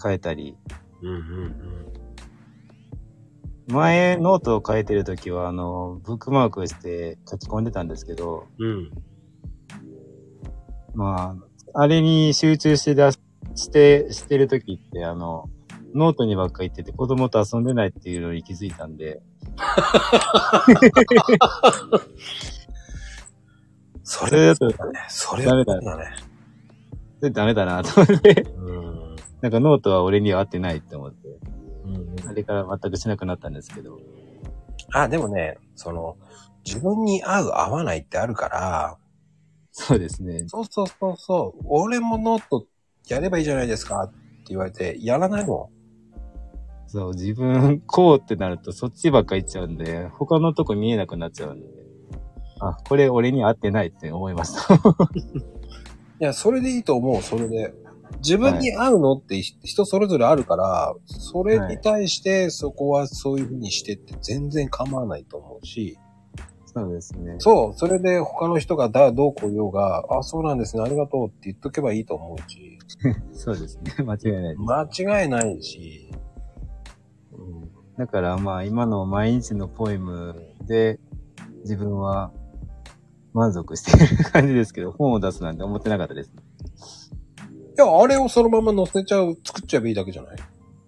[0.00, 0.56] 変えたり。
[1.02, 1.80] うんうん
[3.66, 8.68] 前、ノートを書いてるときは、あの、ブックマークして書き込んでたんですけど、うん。
[8.68, 8.90] うん。
[10.94, 13.18] まあ、あれに集中して出し
[13.54, 15.48] して、してるときって、あの、
[15.94, 19.20] ノートにばっかり行ってて子供と遊んでないっていうのに気づいたんで、
[24.04, 24.74] そそれだと、ね。
[25.08, 26.16] それダメだだね。
[27.20, 29.16] それダメだなと思って、うん。
[29.40, 31.28] なんかノートは俺には合ってないって思って、
[31.84, 32.28] うん。
[32.28, 33.98] あれから全くしなくなったんですけど、
[34.92, 36.16] あ、でもね、その、
[36.64, 38.96] 自分に合う合わないってあるから、
[39.72, 40.44] そうですね。
[40.48, 42.66] そうそうそうそう、俺もノート
[43.08, 44.16] やればいいじゃないですかって
[44.48, 45.70] 言われて、やらないも
[46.86, 51.66] そう、自分、こうってなるとそっちばっか行っちゃうんで、他のとこ見えなくなっちゃうんで、
[52.60, 54.74] あ、これ俺に合ってないって思いました。
[54.74, 54.78] ん。
[56.20, 57.74] いや、それでいいと思う、それで。
[58.18, 65.96] 自分に合うのって人それぞれあるから、それに対してそこはそういう風にしてって全然構わないと思うし、
[66.72, 67.34] そうですね。
[67.38, 72.78] そう、それで他の人がだ、どうこう言おうが、あ、そうなんですね、ありがとうって言っとけばいいと思うし、
[73.32, 73.92] そうですね。
[74.04, 75.02] 間違いないです。
[75.02, 76.10] 間違いないし、
[77.32, 80.34] うんだからまあ今の毎日のポエム
[80.66, 80.98] で
[81.64, 82.32] 自分は
[83.34, 86.32] 満足している感じですけど、本を出すなんて思ってなかったです。
[87.76, 90.36] いや、あれをそのまま載せちゃう、作っちゃえばいいだけじゃない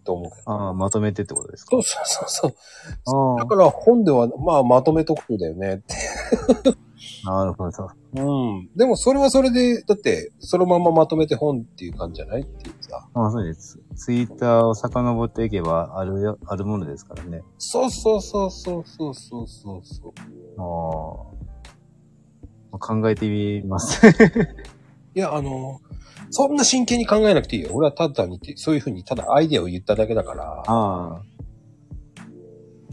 [0.05, 0.53] と思うけど。
[0.53, 1.71] ああ、まとめてってことですか？
[1.71, 2.55] そうそうそう
[3.05, 3.39] そう。
[3.39, 5.95] だから本では、まあまとめとくだよねって。
[7.25, 7.89] なるほど。
[8.15, 8.21] う
[8.63, 8.71] ん。
[8.77, 13.09] でもそれはそれで、だって、そのまままとめて本っていう感じじゃないっていうさ。
[13.15, 13.81] ああ、そうです。
[13.97, 17.43] ツイッターを遡っていけば、ある、あるものですからね。
[17.59, 20.13] そうそうそうそうそうそうそう。
[20.61, 21.39] あ
[22.75, 22.79] あ。
[22.79, 24.01] 考えてみます
[25.15, 25.81] いや、あの、
[26.33, 27.71] そんな真剣に考えなくていいよ。
[27.75, 30.65] 俺はただ単にって、そういうふうにただアイデアを言っただけだから。
[30.67, 31.23] ああ。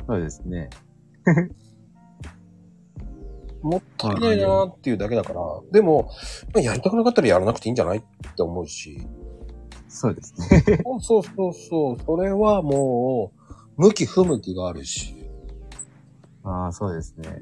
[0.05, 0.69] そうですね。
[3.63, 5.39] もったいないなーっていうだけだから。
[5.71, 6.11] でも、
[6.53, 8.01] まあやりたくなかったらやらなくていいんじゃないっ
[8.35, 9.07] て思うし。
[9.87, 10.83] そうですね。
[10.83, 11.97] そうそうそうそう。
[12.05, 13.31] それはも
[13.77, 15.15] う、向き不向きがあるし。
[16.43, 17.41] ああ、そうですね。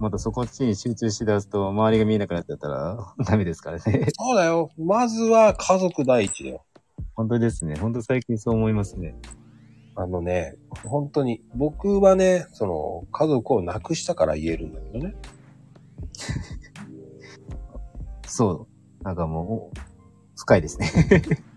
[0.00, 4.06] またそこっちに集中しだすと、周りが見えなくなっちゃったら ダメですからね。
[4.18, 4.70] そうだよ。
[4.78, 6.64] まずは家族第一だよ。
[7.14, 7.76] 本当ですね。
[7.76, 9.14] 本当最近そう思いますね。
[9.96, 15.14] あのね、本当に、僕はね、その、家族を亡くしたから言えるんだけどね。
[18.26, 18.66] そ
[19.00, 19.04] う。
[19.04, 19.78] なんかもう、
[20.36, 20.88] 深いですね。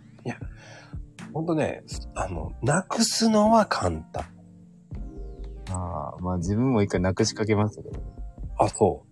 [1.34, 1.84] 本当ね、
[2.14, 4.26] あの、亡くすのは簡単。
[5.72, 8.13] ああ、まあ自分も一回なくしかけましたけどね。
[8.58, 9.06] あ、そ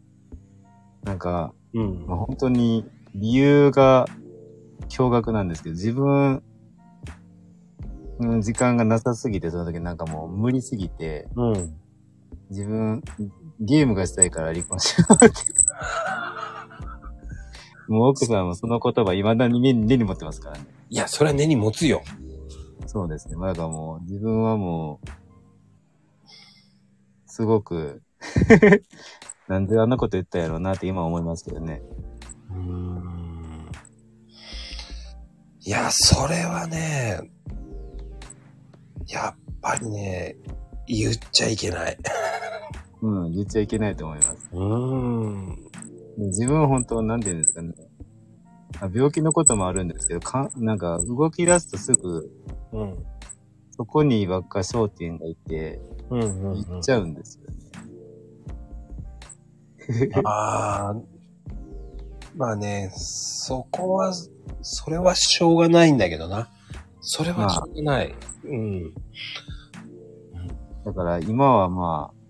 [1.03, 1.79] なんか、う。
[1.79, 2.85] うんまあ、本当に
[3.15, 4.05] 理由が
[4.89, 6.43] 驚愕なんですけど、自分、
[8.19, 11.73] うん時間がなさすぎて、その時なんかもう無理すぎて、うん。
[12.49, 13.01] 自分、
[13.59, 15.35] ゲームがしたいから離婚しようって。
[17.87, 20.65] もう奥さんもその言葉未だに根に持ってますからね。
[20.89, 22.03] いや、それは根に持つよ。
[22.85, 23.35] そうですね。
[23.35, 25.07] まあだからもう、自分はもう、
[27.25, 28.01] すごく、
[29.51, 31.81] なんであんなこと言ったんやろうなって今思いますけどね。
[32.51, 33.69] うーん。
[35.65, 37.19] いや、それはね、
[39.07, 40.37] やっぱりね、
[40.87, 41.97] 言っちゃいけない。
[43.01, 44.49] うん、言っちゃいけないと思います。
[44.53, 45.57] うーん。
[46.29, 47.73] 自分は本当、なんて言うんですかね。
[48.79, 52.31] あ病気のこともあるんですけど、かなんか動き出すとすぐ、
[52.71, 53.05] うん。
[53.71, 56.63] そこにばっか焦点がいて、うんうん、うん。
[56.63, 57.60] 行っちゃうんですよね。
[60.25, 60.95] ああ、
[62.35, 64.13] まあね、そこは、
[64.61, 66.49] それはしょうがないんだけどな。
[67.01, 68.15] それはしょうがない。
[68.45, 68.93] うん。
[70.85, 72.21] だから今はまあ、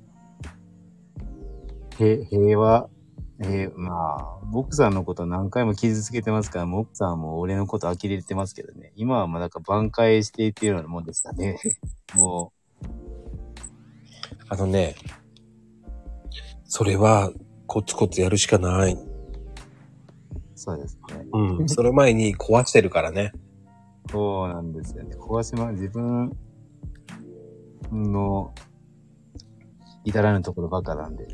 [2.03, 2.89] へ平和、
[3.39, 8.91] えー、まあ、奥さんのこと何回も傷つけてますから、もう奥さんも俺のこと呆れてますけどね。
[8.95, 11.57] 今はまあ、なんか挽回していってるようなもんですかね。
[12.15, 12.51] も
[14.49, 14.95] あのね、
[16.65, 17.31] それは、
[17.71, 18.93] コツコツやるしかない。
[18.95, 18.97] う、
[20.55, 21.25] そうですね。
[21.31, 21.67] うん。
[21.71, 23.31] その前に壊してるからね。
[24.11, 25.15] そうなんですよね。
[25.15, 26.35] 壊しま、自分
[27.93, 28.53] の
[30.03, 31.27] 至らぬところばっかなんで。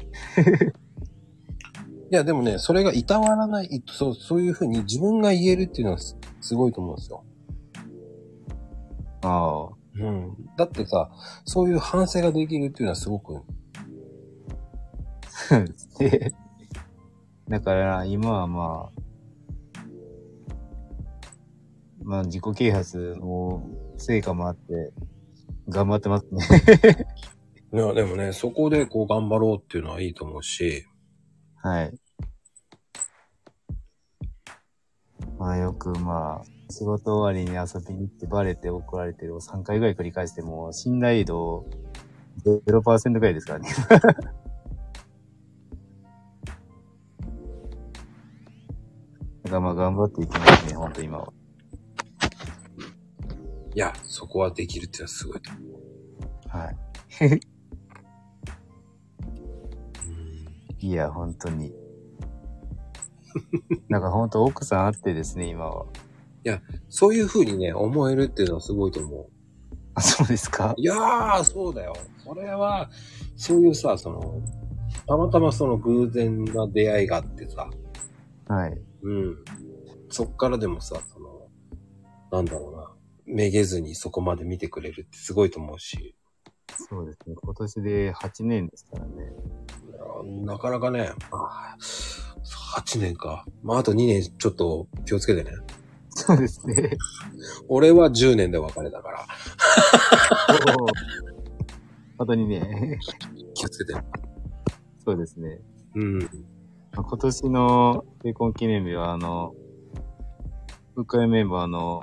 [2.11, 7.23] いや、でもね、それがいたわらない、そう、そういうふうに自分が言えるっていうのはすすごいと思うんですよ。
[9.23, 9.75] ああ。
[9.95, 10.37] うん。
[10.55, 11.09] だってさ、
[11.45, 13.41] そういう反省ができるっていうのはすごく、
[15.99, 16.33] で、
[17.47, 19.01] だから今はまあ、
[22.03, 23.63] まあ自己啓発の
[23.97, 24.93] 成果もあって、
[25.69, 27.05] 頑張ってますね。
[27.73, 30.85] いや、でもね、そこでこう頑張ろうっていうのはいいと思うし、
[31.57, 31.93] はい。
[35.37, 41.65] まあよくまあ、仕事終わりに遊びに行ってバレて怒られてるを3回ぐらい繰り返しても、信頼度
[42.43, 43.69] 0%ぐらいですからね。
[49.47, 51.31] だからまあ頑張っていきますね、ほんと今は。
[53.73, 55.71] いや、そこはできるってのはすごいと思う。
[56.49, 56.77] はい。
[57.25, 57.27] う
[60.11, 60.17] ん
[60.79, 61.73] いや、本当に。
[63.87, 65.85] なんか本当奥さんあってですね、今は。
[66.89, 69.27] そういう風にね、思えるっていうのはすごいと思う。
[69.95, 70.73] あ、そうですか？
[70.77, 71.93] いやー、そうだよ。
[72.23, 72.89] それは、
[73.35, 74.41] そういうさ、その、
[75.05, 77.69] たまたまその偶然な出会いがあってさ、
[78.47, 78.81] はい。
[79.01, 79.37] うん。
[80.09, 81.47] そっからでもさ、その、
[82.31, 82.91] なんだろうな、
[83.25, 86.15] めげずにそこまで見てくれるってすごいと思うし、
[86.75, 87.35] そうですね。
[87.41, 89.31] 今年で8年ですからね。
[90.45, 92.17] なかなかね、あー
[92.77, 93.45] 8年か。
[93.63, 95.51] まあ、あと2年ちょっと気をつけてね。
[96.09, 96.97] そうですね。
[97.67, 99.27] 俺は10年で別れたから、
[102.17, 102.99] 本当にね。
[103.53, 103.99] 気をつけて。
[105.05, 105.61] そうですね。
[105.95, 106.19] うん。
[106.97, 109.53] まあ今年の結婚記念日は、あの、
[110.95, 112.01] 副会メンバーの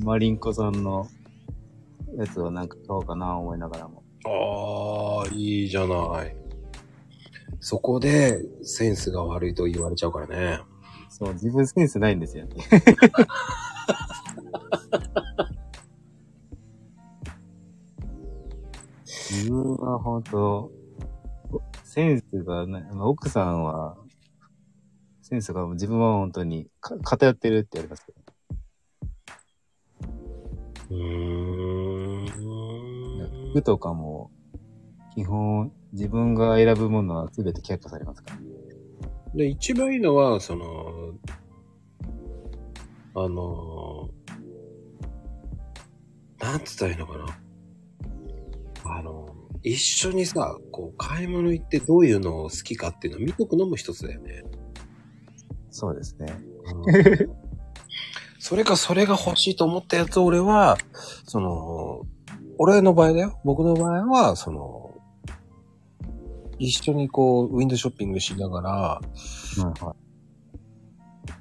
[0.00, 1.06] マリンコさんの
[2.18, 4.02] やつをなんか買おうかな思いながらも。
[4.24, 6.34] ああ、いいじゃない。
[7.60, 10.58] そこでセンスが悪いと言われちゃうからね。
[11.08, 12.54] そう、自分センスないんですよね。
[19.30, 20.81] 自分は本当
[21.94, 23.98] センスがない、まあ奥さんは、
[25.20, 28.22] センスが自分は本当にか偏ってるって言われますけど、
[30.88, 33.50] うーん。
[33.50, 34.30] 服とかも、
[35.14, 38.40] 基本自分が選ぶものは全て却下されますから。
[39.34, 41.12] で、一番いいのは、その、
[43.14, 44.08] あの、
[46.40, 47.26] なんつったらいいのかな。
[48.84, 49.31] あの、
[49.62, 54.42] 一緒にさ、こう、買い物行ってどういうのを好きかっていうのを見とくのも一つだよね。
[55.70, 56.34] そうですね。
[58.38, 60.76] それか、それが欲しいと思ったやつを俺は、
[61.26, 62.02] その、
[62.58, 63.40] 俺の場合だよ。
[63.44, 64.94] 僕の場合は、その、
[66.58, 69.00] 一緒にこう、ウィンドウショッピングしながら、は
[69.58, 69.96] いは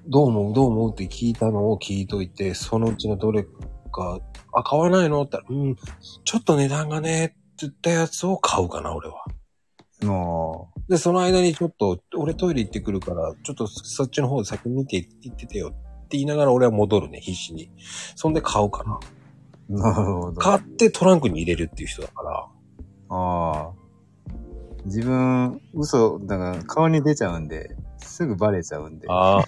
[0.07, 0.53] どう思う？
[0.53, 3.43] どう思うって聞いたのを聞いといて、そのうちのどれ
[3.91, 4.19] か、
[4.53, 5.23] あ、買わないの？
[5.23, 5.75] って言ったら、うん、
[6.23, 7.35] ちょっと値段がね、
[7.67, 9.25] ってたやつを買うかな、俺は。
[10.01, 10.05] い。
[10.05, 15.71] もで、その間にちょっと、俺トイレ行ってくるから、ちょっとそっちの方で先見て行っててよっ
[16.07, 17.71] て言いながら俺は戻るね、必死に。
[18.15, 18.99] そんで買うかな。
[19.69, 20.41] う、なるほど。
[20.41, 22.47] 買ってトランクに入れるっていう人だから。
[23.09, 23.71] ああ。
[24.85, 29.07] 自分、嘘、だから顔に出ちゃうんで、すぐバレちゃうんで。
[29.09, 29.45] ああ。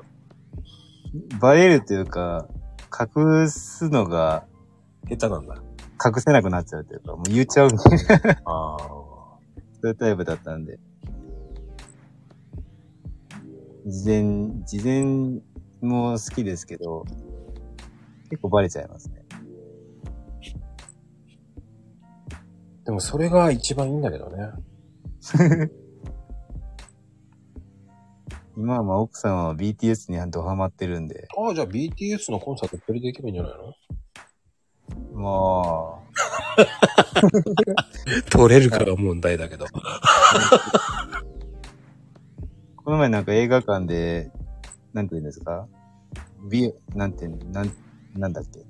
[1.40, 2.46] バレるというか、
[2.98, 4.44] 隠すのが
[5.08, 5.62] 下手なんだ。
[6.04, 7.68] 隠せなくなっちゃうというか、もう言っちゃう
[8.44, 8.78] ああ。
[8.78, 9.40] そ
[9.84, 10.78] ういうタイプだったんで。
[13.86, 15.40] 事前、事前
[15.80, 17.04] も好きですけど、
[18.30, 19.24] 結構バレちゃいますね。
[22.84, 24.50] でもそれが一番いいんだけどね。
[28.56, 33.72] 今はまあ奥さんは BTS にドハマってるんで、ああ、じゃあ BTS のコンサート一人で行けばいいんじゃないの？
[35.14, 35.98] ま
[38.30, 39.66] 取れるかが問題だけど。
[39.72, 41.22] あ、
[42.76, 44.30] この前なんか映画館で、
[44.92, 45.66] なんて言うんですか？
[46.50, 47.70] ビ、なんて、なん、
[48.14, 48.60] なんだっけ？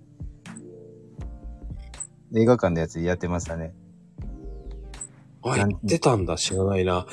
[2.34, 3.74] 映画館のやつやってましたね。
[5.42, 6.36] あ、言ってたんだ。
[6.36, 7.06] 知らないな。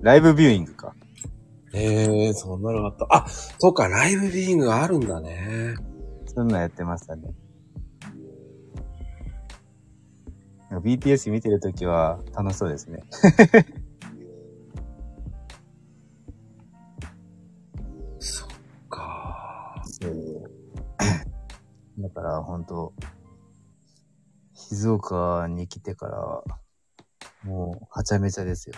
[0.00, 0.93] ライブビューイングか。
[1.76, 3.06] ええー、そんなのあった。
[3.10, 5.74] あ、そうか、ライブビーイングがあるんだね。
[6.26, 7.34] そんなんやってましたね。
[10.70, 13.02] BTS 見てるときは楽しそうですね。
[18.20, 18.48] そっ
[18.88, 19.82] か。
[21.98, 22.92] だから本当
[24.54, 26.42] 静岡に来てから、
[27.44, 28.76] もう、はちゃめちゃですよ。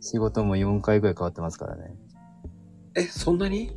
[0.00, 1.94] 仕事も4回ぐらい変わってますからね。
[2.94, 3.76] え、そんなに？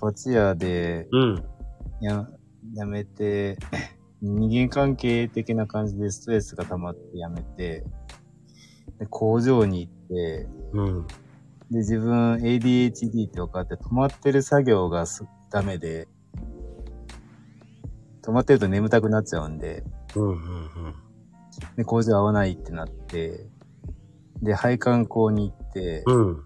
[0.00, 1.44] パチ屋でうん。
[2.00, 2.28] や、
[2.74, 3.58] やめて、
[4.20, 7.84] 人間関係的な感じでストレスが溜まってやめて、
[8.98, 11.06] で工場に行って、うん。
[11.70, 16.08] で、自分 ADHD って分かって止まってる作業がすダメで、
[18.22, 19.82] 止まってると眠たくなっちゃうんで、
[20.14, 20.42] うん、うん、うん。
[21.76, 23.46] で、工場合わないってなって、
[24.42, 26.44] で、配管工に行って、うん。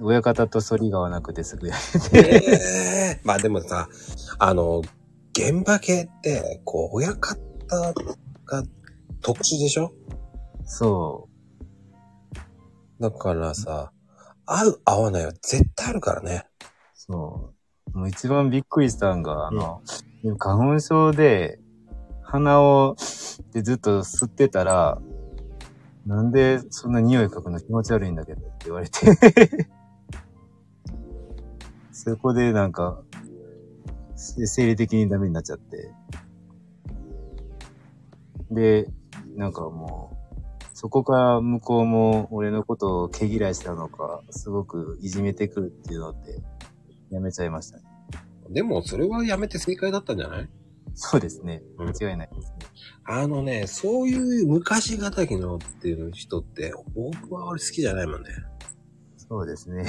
[0.00, 1.74] 親方と反りが合わなくてすぐや
[2.12, 3.88] ええまあでもさ、
[4.38, 4.82] あの、
[5.32, 7.36] 現場系って、こう、親方
[8.44, 8.62] が
[9.22, 9.92] 特殊でしょ？
[10.66, 11.28] そ
[13.00, 13.92] だからさ、
[14.44, 16.44] 合う合わないは絶対あるからね。
[16.60, 16.64] う、
[16.94, 17.52] そ
[17.94, 17.98] う。
[17.98, 19.80] もう一番びっくりしたんが、あの、
[20.38, 21.58] 花粉症で、
[22.22, 22.96] 鼻を、
[23.52, 25.00] でずっと吸ってたら、
[26.06, 28.98] なんでそんな匂い嗅ぐの気持ち悪いんだけどって言われて。
[31.92, 33.02] そこでなんか、
[34.14, 35.90] 生理的にダメになっちゃって。
[38.50, 38.88] で、
[39.34, 40.16] なんかも
[40.62, 46.40] う、そこから向こうも俺のことを毛嫌いしたのか、すごくいじめてくるっていうので、
[47.10, 47.82] やめちゃいましたね。
[48.50, 50.48] でも、それはやめて正解だったんじゃない？
[50.96, 51.62] そうですね。
[51.78, 52.56] うん間違いないですね。
[53.04, 58.30] あのね、そういう昔敵のっていう人って、僕は俺好きじゃないもんね。
[59.16, 59.84] そうですね。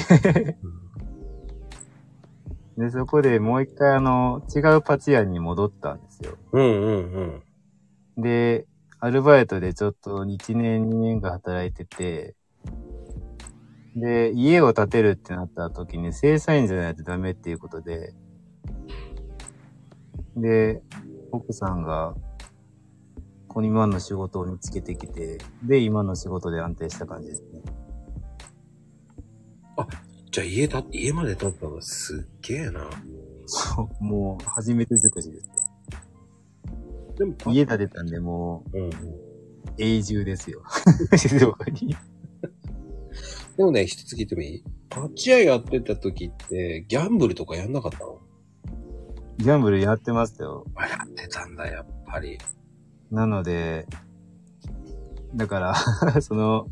[2.78, 6.38] で、そこでもう一回あの、違うパチ屋に戻ったんですよ。
[6.52, 7.44] うんうん
[8.16, 8.22] うん。
[8.22, 8.68] で、
[9.00, 12.36] アルバイトでちょっと1年2年が働いてて、
[13.96, 18.14] で、家を建てるってなった時に正社員じゃないとダメっていうことで、
[20.38, 20.82] で、
[21.32, 22.16] 奥さんが、
[23.48, 27.62] この今の仕事を見つけてきて、で、今の仕事で安定した感じですね。
[30.32, 32.88] じゃあ家た、家まで建ったのすっげえな。
[33.48, 35.50] そう、もう初めて尽くしです。
[37.18, 38.92] でも、家建てたんで、もう、うんうん。
[39.80, 40.62] 永住ですよ。
[41.16, 41.96] 静岡に。
[43.58, 44.64] でもね、一つ聞いてもいい？
[44.90, 48.22] パチ屋やってた時って、ギャンブルとかやんなかったの？
[49.38, 50.66] ギャンブルやってましたよ。
[50.76, 52.38] あ、やってたんだ、やっぱり。
[53.12, 53.86] なので、
[55.36, 55.76] だから、
[56.22, 56.68] その、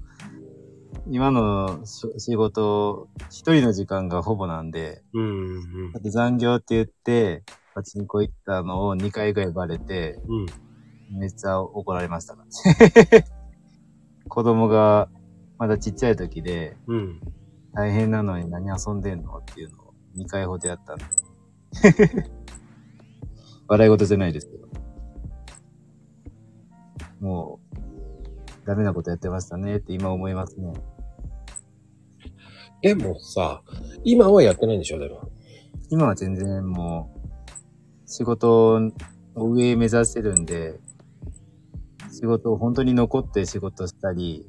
[1.07, 7.43] 今のし仕事、一人の時間がほぼなんで、うんうんだって残業って言って、
[7.75, 11.19] パチンコ行ったのを2回ぐらいバレて、うん。
[11.19, 13.23] めっちゃ怒られましたから。
[14.27, 15.09] 子供が
[15.59, 17.21] まだちっちゃい時で、うん。
[17.73, 21.05] 大変なのに何遊んでんのっていうのを2回ほどやったんで。
[23.67, 24.67] 笑い事じゃないですけど。
[27.19, 27.59] も
[28.63, 30.73] う、ダメなことやってましたねって今思いますね。
[32.81, 33.63] でもさ、
[34.03, 35.29] 今はやってないんでしょ、でも。
[35.89, 38.79] 今は全然もう、仕事を
[39.35, 40.79] 上目指してるんで、
[42.11, 44.45] 仕事を本当に残って仕事したり、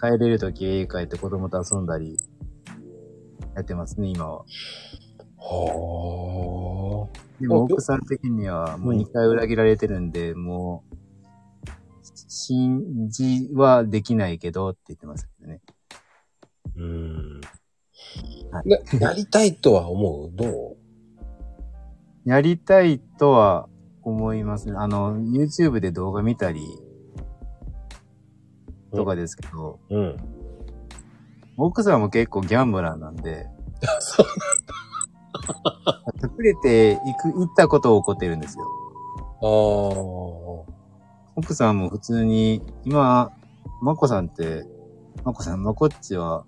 [0.00, 2.16] 帰れるとき家帰って子供と遊んだり、
[3.54, 4.44] やってますね、今は。
[5.44, 7.08] は
[7.40, 10.96] でもあ奥さん的にはもううん2回裏切られてるんで、もう、
[12.28, 15.60] 信じはできないけどって言ってますけどね。
[15.64, 15.98] あ。
[16.76, 17.40] うん。
[18.50, 18.78] はいな
[19.08, 20.30] やりたいとは思う？
[20.32, 20.76] どう？
[22.24, 23.68] やりたいとは
[24.02, 24.74] 思いますね。
[24.76, 26.60] あの、YouTube で動画見たり
[28.94, 30.16] とかですけど、うん。
[31.56, 33.46] 奥さんも結構ギャンブラーなんで、
[34.00, 34.26] そう
[36.22, 38.64] 隠れて行く、行ったことを怒ってるんですよ。
[39.40, 40.72] ああ。
[41.36, 43.32] 奥さんも普通に、今、
[43.80, 44.64] まこさんって、
[45.24, 46.44] まこさん、まこっちは、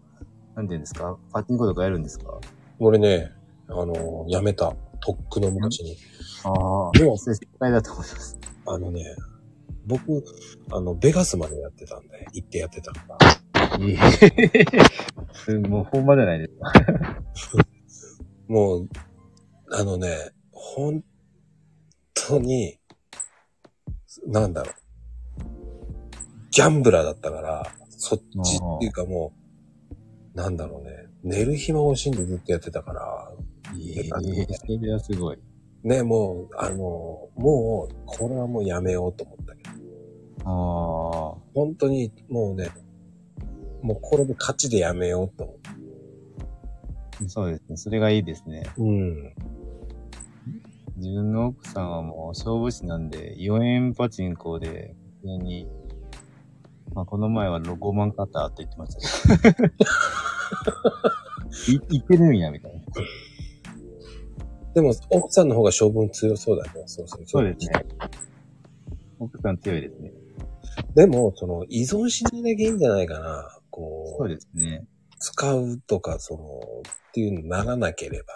[0.55, 1.17] なんて言うんですか？
[1.33, 2.39] パチンコとかやるんですか？
[2.79, 3.33] 俺ね、
[3.69, 4.75] あの、やめた。
[5.01, 5.97] とっくの昔に。
[6.45, 6.53] ああ。
[6.53, 8.39] もう正解だと思います。
[8.67, 9.05] あのね、
[9.87, 10.25] 僕、
[10.73, 13.01] あの、ベガスまでやってたんで、行ってやってたか
[13.79, 13.85] ら。
[13.85, 13.91] い
[15.49, 15.59] え。
[15.69, 16.73] もう本場じゃないですか。
[18.55, 18.89] もう、
[19.73, 21.03] あのね、本
[22.15, 22.79] 当に、
[24.29, 24.75] なんだろう。
[26.53, 29.33] ギャンブラーだったから、そっちっていうかも
[30.35, 31.09] う、なんだろうね。
[31.25, 33.33] 寝る暇を惜しんでずっとやってたから、
[33.77, 34.21] いえ、そ
[34.81, 35.39] れはすごい。
[35.83, 36.77] ね、もう、あの、
[37.35, 39.71] もう、これはもうやめようと思ったけど、
[40.45, 41.43] ああ。
[41.55, 42.71] 本当にもうね、
[43.83, 45.84] もうこれで勝ちでやめようと思って。
[47.29, 47.77] そうですね。
[47.77, 48.65] それがいいですね。
[48.77, 49.35] うん。
[50.97, 55.69] 自分の奥さんはもう勝負師なんで、4円パチンコで、普通に、
[56.95, 59.69] まあこの前は5万買ったって言ってましたけど。
[61.93, 62.81] い、いってるんや、みたいな。
[64.75, 66.83] でも、奥さんの方が勝負に強そうだね。
[66.87, 67.73] そうそうそうですね。
[69.19, 70.13] 奥さん強いですね。
[70.95, 73.59] でも、その、依存しないだけいいんじゃないかな。
[73.71, 74.85] こそうう、ですね。
[75.25, 76.43] 使うとか、その、
[77.09, 78.35] っていうのにならなければ。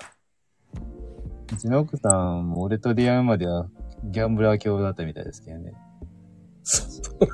[1.52, 3.68] うちの奥さんも俺と出会うまでは
[4.04, 5.74] ギャンブラー教だったみたいですけどね。
[6.62, 7.28] そう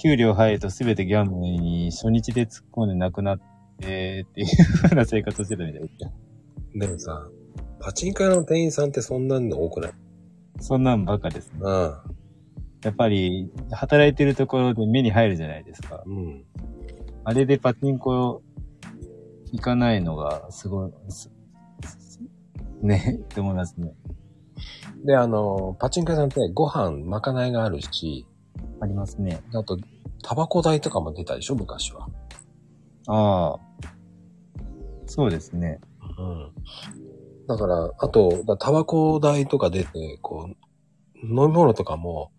[0.00, 3.40] 給料入ると全てギャンブルに初日で突っ込んでなくなっ
[3.80, 4.46] てっていう
[4.82, 6.12] 風な生活をしてたみたいですよ。
[6.74, 7.28] でもさ、
[7.80, 9.92] パチンコ屋の店員さんってそんなんの多くない？
[10.60, 11.58] そんなんばっかですね。
[11.60, 11.94] うん。
[12.82, 16.02] やっぱり、働いてるところで目に入るじゃないですか。
[16.06, 16.44] うん。
[17.24, 18.42] あれでパチンコ
[19.52, 21.30] 行かないのがすごい、す
[22.82, 23.94] ね、って思いますね。
[25.04, 28.26] で、あの、パチンコ屋さんってご飯、まかないがあるし、
[28.80, 29.42] ありますね。
[29.54, 29.78] あと、
[30.22, 32.08] タバコ代とかも出たでしょ昔は。
[33.06, 33.60] ああ。
[35.06, 35.80] そうですね。
[36.18, 36.52] うん。
[37.46, 40.56] だから、あと、だタバコ代とか出て、こう、
[41.22, 42.30] 飲み物とかも、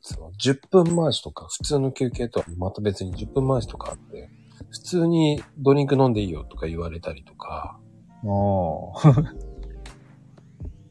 [0.00, 4.30] その10分回しとか、普通の休憩とはまた別に10分回しとかあって、
[4.72, 7.78] 普通にドリンク飲んでいいよとか言われたりとか、
[8.24, 9.22] おー。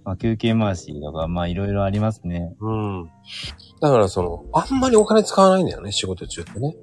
[0.03, 2.55] ま あ、休憩回しとか、まあいろいろありますね。
[2.59, 3.09] うん。
[3.81, 6.75] だからその、あんまりお金使わないんだよね、仕事中ってね。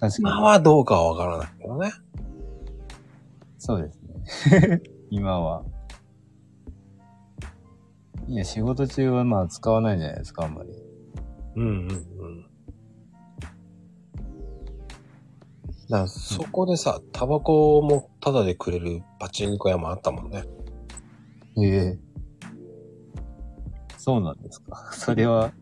[0.00, 0.14] かに。
[0.20, 1.92] 今はどうかはわからないけどね。
[3.58, 4.00] そうです
[4.50, 4.80] ね。
[5.10, 5.62] 今は。
[8.28, 10.70] いや、仕事中はまあ使わないじゃないですか、あんまり。
[11.56, 11.92] うんうんう
[12.28, 12.45] ん。
[15.88, 20.44] だからそこでさ、タバコもタダでくれるパチンコ屋もあったもんね。
[21.58, 21.98] ええ
[23.96, 24.90] そうなんですか。
[24.94, 25.52] それは、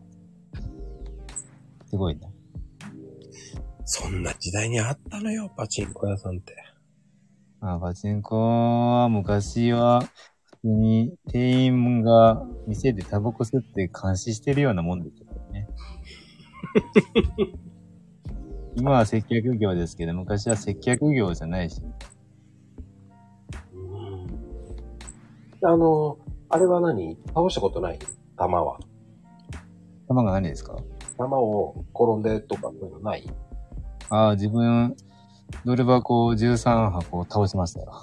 [1.87, 2.27] すごいな。
[3.85, 6.55] そんな時代にあったのよ、パチンコ屋さんって。
[7.59, 8.35] まあ、パチンコ
[8.99, 10.01] は昔は、
[10.45, 15.67] 普通に店員が店でタバコ吸って監視してるようなもんでしたからね。
[18.75, 21.81] 今は接客業ですけど、昔は接客業じゃないし。
[25.63, 26.17] あの、
[26.49, 27.17] あれは何？
[27.27, 27.99] 倒したことない？
[28.37, 28.79] 玉は。
[30.07, 30.75] 玉が何ですか？
[31.17, 33.27] 玉を転んでとかそういうのない？
[34.09, 34.95] ああ、自分、
[35.63, 37.93] ドル箱を13箱倒しましたよ。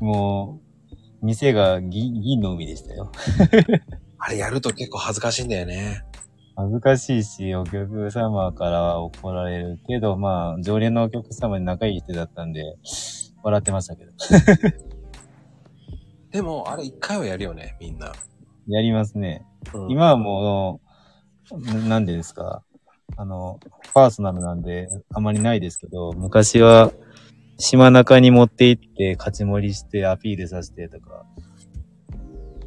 [0.00, 0.60] も
[0.92, 0.96] う、
[1.26, 3.12] 店が銀銀の海でしたよ。
[4.18, 6.04] あれやると結構恥ずかしいんだよね。
[6.60, 12.64] 恥ずかしいし、お客様からは怒られるけど、まあ、常連のお客様に仲いい人だったんで、
[13.44, 14.10] 笑ってましたけど。
[16.32, 18.12] でも、あれ一回はやるよね、みんな。
[18.66, 19.46] やりますね。
[19.72, 20.80] うん今はも
[21.52, 22.64] う、ななんでですか？
[23.16, 23.60] あの、
[23.94, 26.90] パーソナルなんで、あまりないですけど、昔は、
[27.56, 31.24] 島中に持って行って、勝ち盛りして、アピールさせてとか、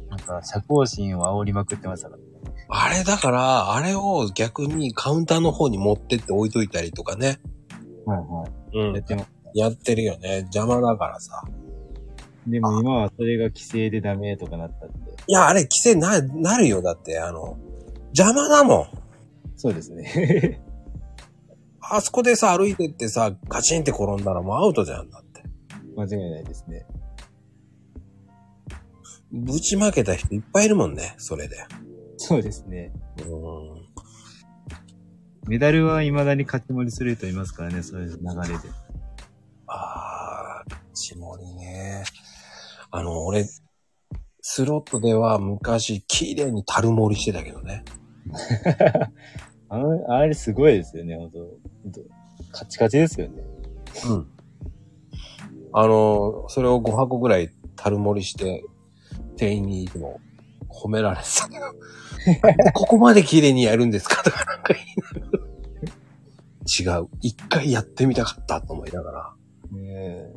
[0.08, 2.31] なんか、社交心を煽りまくってましたから。
[2.74, 7.38] あれだから、あれを逆にカウンターの方に持ってって置いといたりとかね。
[8.06, 8.88] はいはい。
[8.88, 10.38] うんやっても、やってるよね。
[10.52, 11.44] 邪魔だからさ。
[12.46, 15.12] でも今はそれが規制でダメとかなったんで。
[15.26, 16.80] いや、あれ規制な、なるよ。
[16.80, 17.58] だって、あの、
[18.16, 18.86] 邪魔だもん。
[19.56, 20.62] そうですね。
[21.82, 25.42] あそこでさ、歩いてってさ、ガチンって転んだらもうアウトじゃんだって。
[25.94, 26.86] 間違いないですね。
[29.30, 31.58] ぶちまけた人いっぱいいるもんね、それで。
[32.24, 32.92] そうですね。
[33.18, 33.82] うん。
[35.48, 38.68] メダルは未だに勝ち盛りする人いますからね、そういう流れで。
[39.66, 42.04] あー、し盛りね。
[42.92, 43.44] あの、俺、
[44.40, 47.84] スロットでは昔、綺麗に樽盛りしてたけどね。
[49.68, 51.38] あの、あれすごいですよね、ほんと。
[51.38, 52.00] ほんと
[52.52, 53.42] カチカチですよね。
[54.08, 54.28] うん。
[55.72, 58.62] あの、それを5箱ぐらい樽盛りして、
[59.36, 60.20] 店員にいつも
[60.72, 61.66] 褒められてたけど、
[62.72, 65.42] ここまで綺麗にやるんですかとかなんか言いながら
[66.64, 67.08] 違う。
[67.20, 69.34] 一回やってみたかったと思いながら。
[69.72, 70.34] ねえ。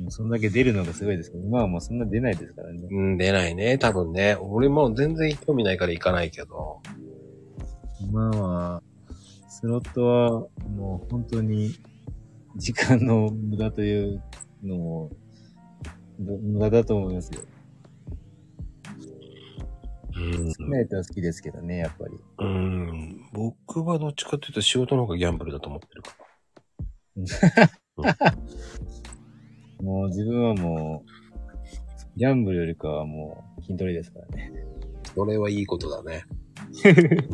[0.00, 2.88] もうそんだけ出るのがすごいですけど、今はもうそんな出ないですからね。
[2.90, 3.78] うん、出ないね。
[3.78, 4.36] 多分ね。
[4.40, 6.80] 俺も全然興味ないから行かないけど。
[8.00, 8.82] 今は、
[9.48, 10.30] スロットは
[10.70, 11.74] もう本当に
[12.56, 14.22] 時間の無駄という
[14.62, 15.10] のも、
[16.20, 17.40] ど無駄だと思いますよ。
[20.18, 22.18] うん好きな人は好きですけどね、やっぱり。
[22.38, 23.30] うん。
[23.32, 26.10] 僕はどっちかっていうと仕事の方がギャンブルだと思ってるか
[28.02, 28.28] ら。
[29.80, 31.08] もう自分はもう、
[32.18, 34.52] ギャンブルよりかはもう筋トレですからね。
[35.14, 36.24] それはいいことだね。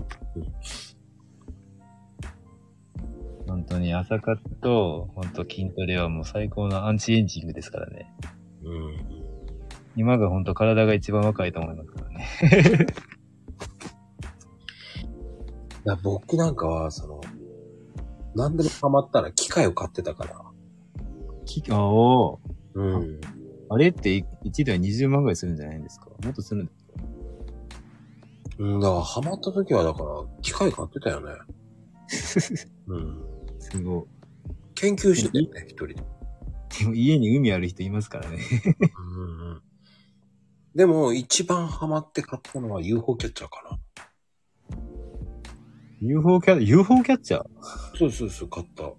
[3.46, 8.12] 本当に朝活と、本当筋トレはもう最高のアンチエイジングですからね。
[8.62, 9.23] うん。
[9.96, 12.86] 今が本当体が一番若いと思いますからね。
[15.84, 17.20] だ僕なんかは、その、
[18.34, 20.40] 何でもハマったら機械を買ってたから。
[21.44, 23.20] きあおーうん。
[23.68, 26.06] あれって1台20万ぐらいするんじゃないんですか？
[26.24, 26.90] もっとするんですか
[28.58, 30.08] うん、だからハマった時はだから、
[30.42, 31.32] 機械買ってたよね。
[32.88, 33.22] うん。
[33.58, 34.04] すごい。
[34.74, 35.94] 研究してたよね、一人で。
[35.94, 36.02] で
[36.86, 38.38] も家に海ある人いますからね。
[39.16, 39.62] うんうん。
[40.74, 43.78] でも、一番ハマって買ったのは UFO キャッチャーかな。
[46.00, 47.44] UFO キャ、UFO キャッチャー？
[47.96, 48.92] そうそうそう、買った。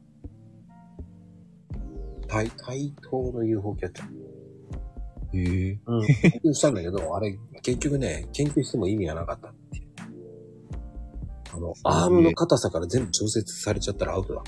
[2.27, 4.25] 対、対等の UFO キャッチャー。
[5.37, 5.79] へえ。
[5.85, 6.05] うん。
[6.05, 9.87] 研究したんだけど、 あれ、結局ね、研究しても意味がなかったっていう。
[11.53, 14.43] あの、アームの硬さから全部調節されちゃったらアウトだ。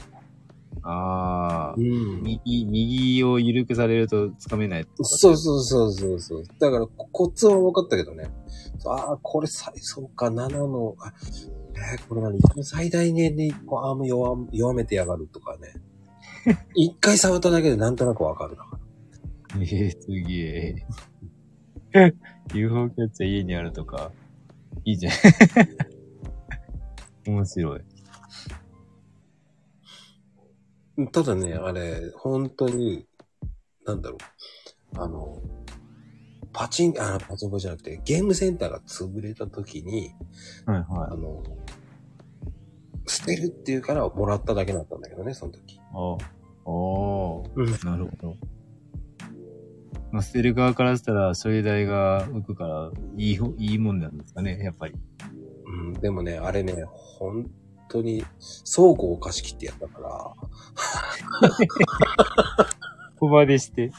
[0.84, 1.80] ああ。
[1.80, 4.88] ん右、右を緩くされると掴めない。
[5.02, 6.44] そうそうそうそうそう。
[6.60, 8.30] だから、こコツは分かったけどね。
[8.86, 11.14] ああ、これ最、そうか、7の、あ
[11.94, 15.74] えーこれ何最大年で1個アーム弱弱めてやがるとかね。
[16.76, 18.80] 一回触っただけでなんとなく分かるだか
[19.54, 19.62] ら。
[19.62, 20.86] ええすげえ。
[22.54, 24.12] UFO キャッチャー家にあるとか、
[24.86, 25.14] いいじゃん。
[27.28, 27.82] 面白い。
[31.12, 33.06] ただね、あれ、本当に、
[33.86, 34.18] なんだろ
[34.96, 35.00] う。
[35.00, 35.40] あの、
[36.52, 40.16] パチン、あ、パチンコじゃなくて、ゲームセンターが潰れた時に、
[40.66, 41.44] はいはあの、
[43.06, 45.76] 捨てるっていうからもらっただけだったんだけどね、その時。
[45.76, 45.80] い。
[45.80, 46.18] ああ。
[46.66, 47.52] おー。
[47.56, 47.72] うん。
[47.90, 48.36] なるほど。
[50.12, 54.96] まあ、捨てる側からしたら、処理代が浮くから、いいほ、いいもんなんですかね、やっぱり。
[55.66, 57.48] うん、でもね、あれね、本
[57.88, 58.24] 当に、
[58.66, 60.34] 倉庫を貸し切ってやったから。
[63.20, 63.92] 小場でして。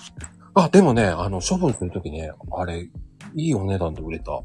[0.55, 2.89] あ、でもね、あの、処分するときね、あれ、
[3.35, 4.41] いいお値段で売れた。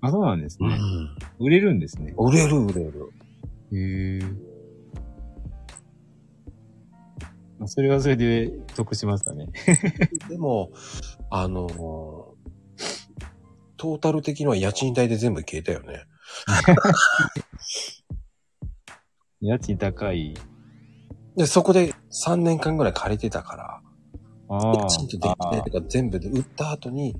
[0.00, 0.68] あ、そうなんですね。
[0.68, 1.16] ん。
[1.38, 2.14] 売れるんですね。
[2.16, 3.12] 売れる売れる。
[3.72, 4.22] へえ。
[7.58, 9.48] まあそれはそれで得しましたね。
[10.28, 10.70] でも、
[11.30, 12.38] あのー
[13.78, 16.04] トータル的には家賃代で全部消えたよね。
[19.40, 20.34] 家賃高い？
[21.36, 23.80] で、そこで3年間ぐらい借りてたから、
[24.48, 27.14] あ家賃と電気代とか全部で売った後に、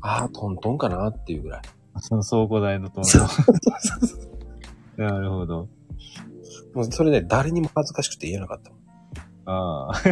[0.00, 1.62] ああ、トントンかなっていうぐらい。
[1.94, 2.00] あ。
[2.00, 3.28] その倉庫代のとそう
[4.96, 5.68] なるほど。
[6.74, 8.80] もうそれね、誰にも恥ずかしくて言えなかったもん。
[9.46, 10.02] ああ。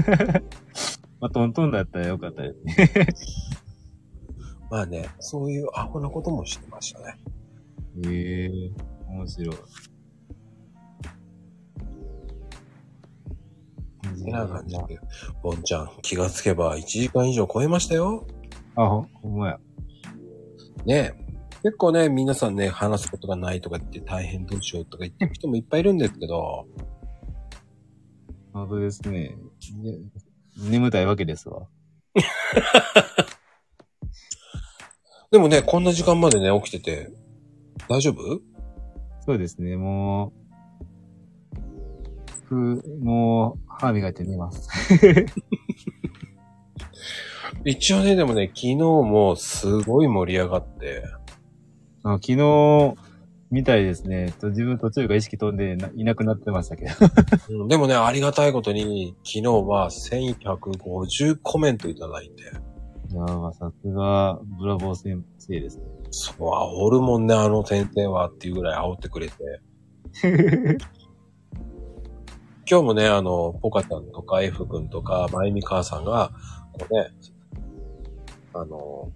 [1.20, 3.06] まあ、トントンだったらよかったですね。
[4.70, 7.18] まあね、そういうアホなこともしてましたね。
[8.06, 8.50] へえ、
[9.08, 9.56] 面白い。
[14.24, 15.00] てな感じで。
[15.42, 18.26] ボンちゃん、気がつけば1時間以上超えましたよ。
[18.76, 19.58] あ、ほ、ほんまや。
[20.84, 21.14] ね
[21.62, 26.66] 結構ね、皆さんね、話すことがないとか言って大変どうしようとか言ってる人もいっぱいいるんですけど、
[28.52, 29.34] 本当ですね。
[29.82, 29.98] ね
[30.58, 31.66] 眠たいわけですわ。
[35.32, 37.10] でもね、こんな時間までね、起きてて、
[37.88, 38.40] 大丈夫？
[39.26, 40.32] そうですね、もう、
[42.54, 44.68] ふ、もう、歯磨いて寝ます。
[47.64, 51.04] 一応ね、でもね、昨日もすごい盛り上がって、
[52.02, 52.94] あ昨日、
[53.50, 54.32] みたいですね。
[54.40, 56.90] と自分途中から意識飛んでないなくなってましたけど。
[57.62, 62.42] うんでもね、ありがたいことに、昨日は1150コメントいただいて。
[63.12, 65.84] いやー、さすが、ブラボー先生ですね。
[66.10, 66.40] そう、
[66.88, 69.34] 煽るもんね、あの先生はっていうぐらい煽ってくれて。
[72.66, 76.30] 今日もね、あの、ポカちゃんとか F 君とか、まゆみ母さんが、
[76.72, 77.10] こうね、
[78.54, 79.12] あの、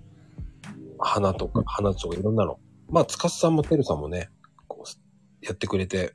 [0.99, 2.59] 花とか、花とかいろんなの。
[2.91, 4.29] まあ、つかすさんもてるさんもね、
[4.66, 6.12] こう、やってくれて、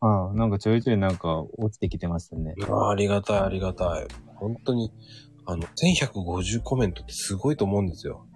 [0.00, 2.54] ああ、なんかちょいちょいなんか落ちてきてましたね。
[2.68, 4.06] あありがたい、ありがたい。
[4.34, 4.92] 本当に、
[5.46, 8.26] あの、1150コメントってすごいと思うんですよ。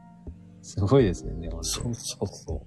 [0.63, 1.51] すごいですよね。
[1.63, 2.61] そうそうそう。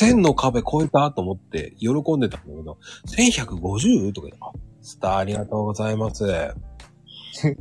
[0.00, 4.12] 1000の壁超えたと思って喜んでたんだけど、1150?
[4.12, 4.50] とか言って、あ、
[4.82, 6.24] スターありがとうございます。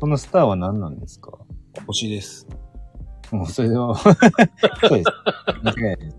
[0.00, 1.32] このスターは何なんですか？
[1.86, 2.46] 星です。
[3.32, 4.14] もうそれは、 そう
[4.98, 5.10] です。
[5.62, 6.16] 間違いないです。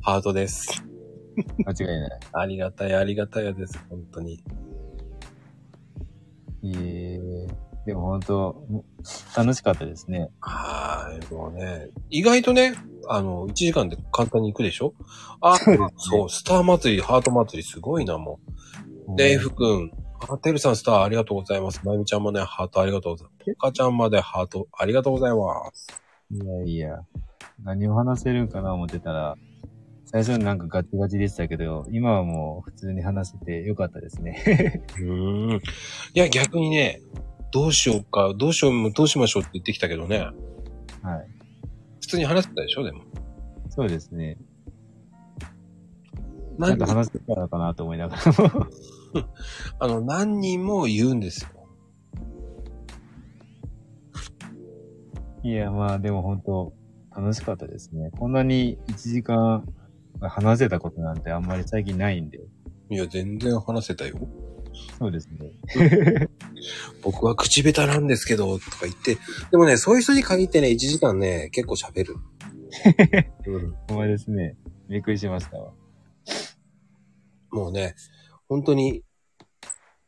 [0.00, 0.82] ハートです。
[1.66, 2.20] 間違いない。
[2.32, 3.78] ありがたい、ありがたいです。
[3.90, 4.42] 本当に。
[6.64, 7.20] ええ
[7.86, 8.66] でも本当、
[9.36, 10.28] 楽しかったですね。
[10.40, 12.74] はい、もうね、意外とね、
[13.08, 14.92] あの、1時間で簡単に行くでしょ？
[15.40, 18.40] あ、そうねそう、スター祭り、ハート祭りすごいな、も
[19.08, 19.16] う。
[19.16, 19.92] で、F 君、
[20.28, 21.80] あ、てるさんスターありがとうございます。
[21.84, 23.54] まゆみちゃんもね、ハートありがとうございます。
[23.54, 25.86] ポカちゃんまでハートありがとうございます。
[26.32, 26.98] いやいや、
[27.62, 29.36] 何を話せるんかな思ってたら、
[30.06, 34.82] 最初になんかガチガチでしたけど、今はもう普通に話せてよかったですね。
[34.98, 35.56] うーん。
[35.56, 35.60] い
[36.14, 37.00] や、逆にね、
[37.52, 40.32] どうしようか、どうしよう、どうしましょうって言ってきたけどね、はい。
[42.00, 43.02] 普通に話せたでしょ、でも。
[43.70, 44.38] そうですね。
[46.58, 48.22] な何んか話せたらかなと思いながら。
[49.78, 51.50] あの、何人も言うんですよ。
[55.42, 56.72] いや、まあでも本当
[57.14, 58.10] 楽しかったですね。
[58.18, 59.64] こんなに1時間
[60.20, 62.40] 話せたことなんてあんまり最近ないんで。
[62.90, 64.16] いや、全然話せたよ。
[64.98, 66.28] そうですね。
[67.02, 69.16] 僕は口下手なんですけど、とか言って。
[69.50, 72.16] でもね、そういう人に限ってね、1時間ね、結構喋る。
[73.46, 73.74] うん。
[73.88, 74.56] ほんまですね。
[74.88, 75.72] びっくりしましたわ。
[77.50, 77.94] もうね、
[78.48, 79.02] 本当に、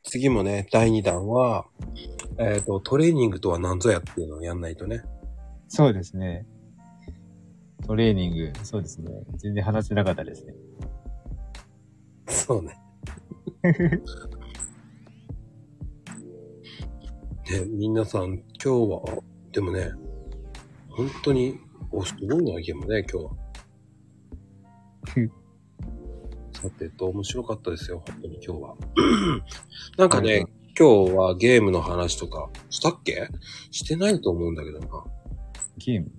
[0.02, 1.66] 次もね、第2弾は、
[2.38, 5.02] えっ、と、トレーニングとは何ぞやっていうのをやんないとね。
[5.68, 6.46] そうですね。
[7.86, 9.10] トレーニング、そうですね。
[9.36, 10.54] 全然話せなかったですね。
[12.28, 12.78] そうね。
[17.50, 19.22] ね、皆さん、今日は、
[19.52, 19.90] でもね、
[20.90, 21.58] 本当に、
[21.90, 23.30] お、すごいな、ゲームね、今日は。
[26.52, 28.76] さてと、面白かったですよ、本当に今日は。
[29.96, 30.44] なんかね、
[30.78, 33.28] 今日はゲームの話とか、したっけ？
[33.70, 34.86] してないと思うんだけどな。
[35.78, 36.10] ゲーム？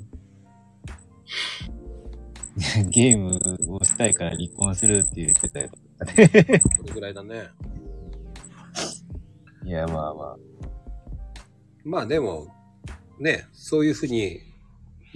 [2.90, 5.70] ゲームをしたいから離婚するって言ってたよ。
[6.00, 6.28] これ
[6.94, 7.50] ぐらいだね。
[9.64, 10.38] いや、まあまあ。
[11.84, 12.48] まあでも、
[13.20, 14.40] ね、そういうふうに、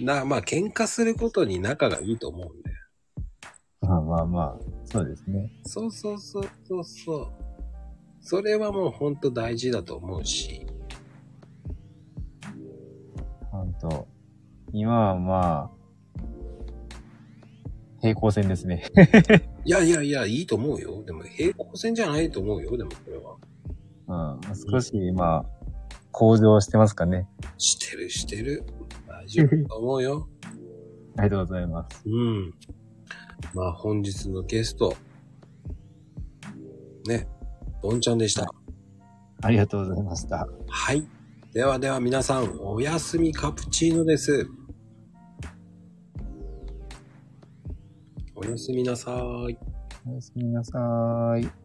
[0.00, 2.70] な、まあ喧嘩することに仲がいいと思うんで。
[3.80, 5.50] まあまあまあ、そうですね。
[5.64, 7.32] そうそうそうそうそう。
[8.20, 10.66] それはもうほんと大事だと思うし。
[13.50, 14.08] ほんと。
[14.72, 15.84] 今はまあ、
[18.00, 18.84] 平行線ですね。
[19.64, 21.02] いやいやいや、いいと思うよ。
[21.04, 22.76] でも平行線じゃないと思うよ。
[22.76, 24.36] でもこれは。
[24.36, 24.40] うん。
[24.70, 25.46] 少し今、
[26.14, 27.26] 向上してますかね。
[27.58, 28.62] してるしてる。
[29.08, 30.28] 大丈夫だと思うよ。
[31.18, 32.02] ありがとうございます。
[32.06, 32.54] うん。
[33.52, 34.94] まあ本日のゲスト。
[37.08, 37.26] ね。
[37.82, 38.48] ボンちゃんでした。
[39.42, 40.48] ありがとうございました。
[40.68, 41.04] はい。
[41.52, 44.48] ではでは皆さん、おやすみカプチーノです。
[48.36, 49.58] おやすみなさーい。
[50.06, 51.64] おやすみなさーい。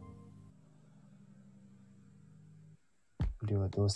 [3.40, 3.88] これはどうし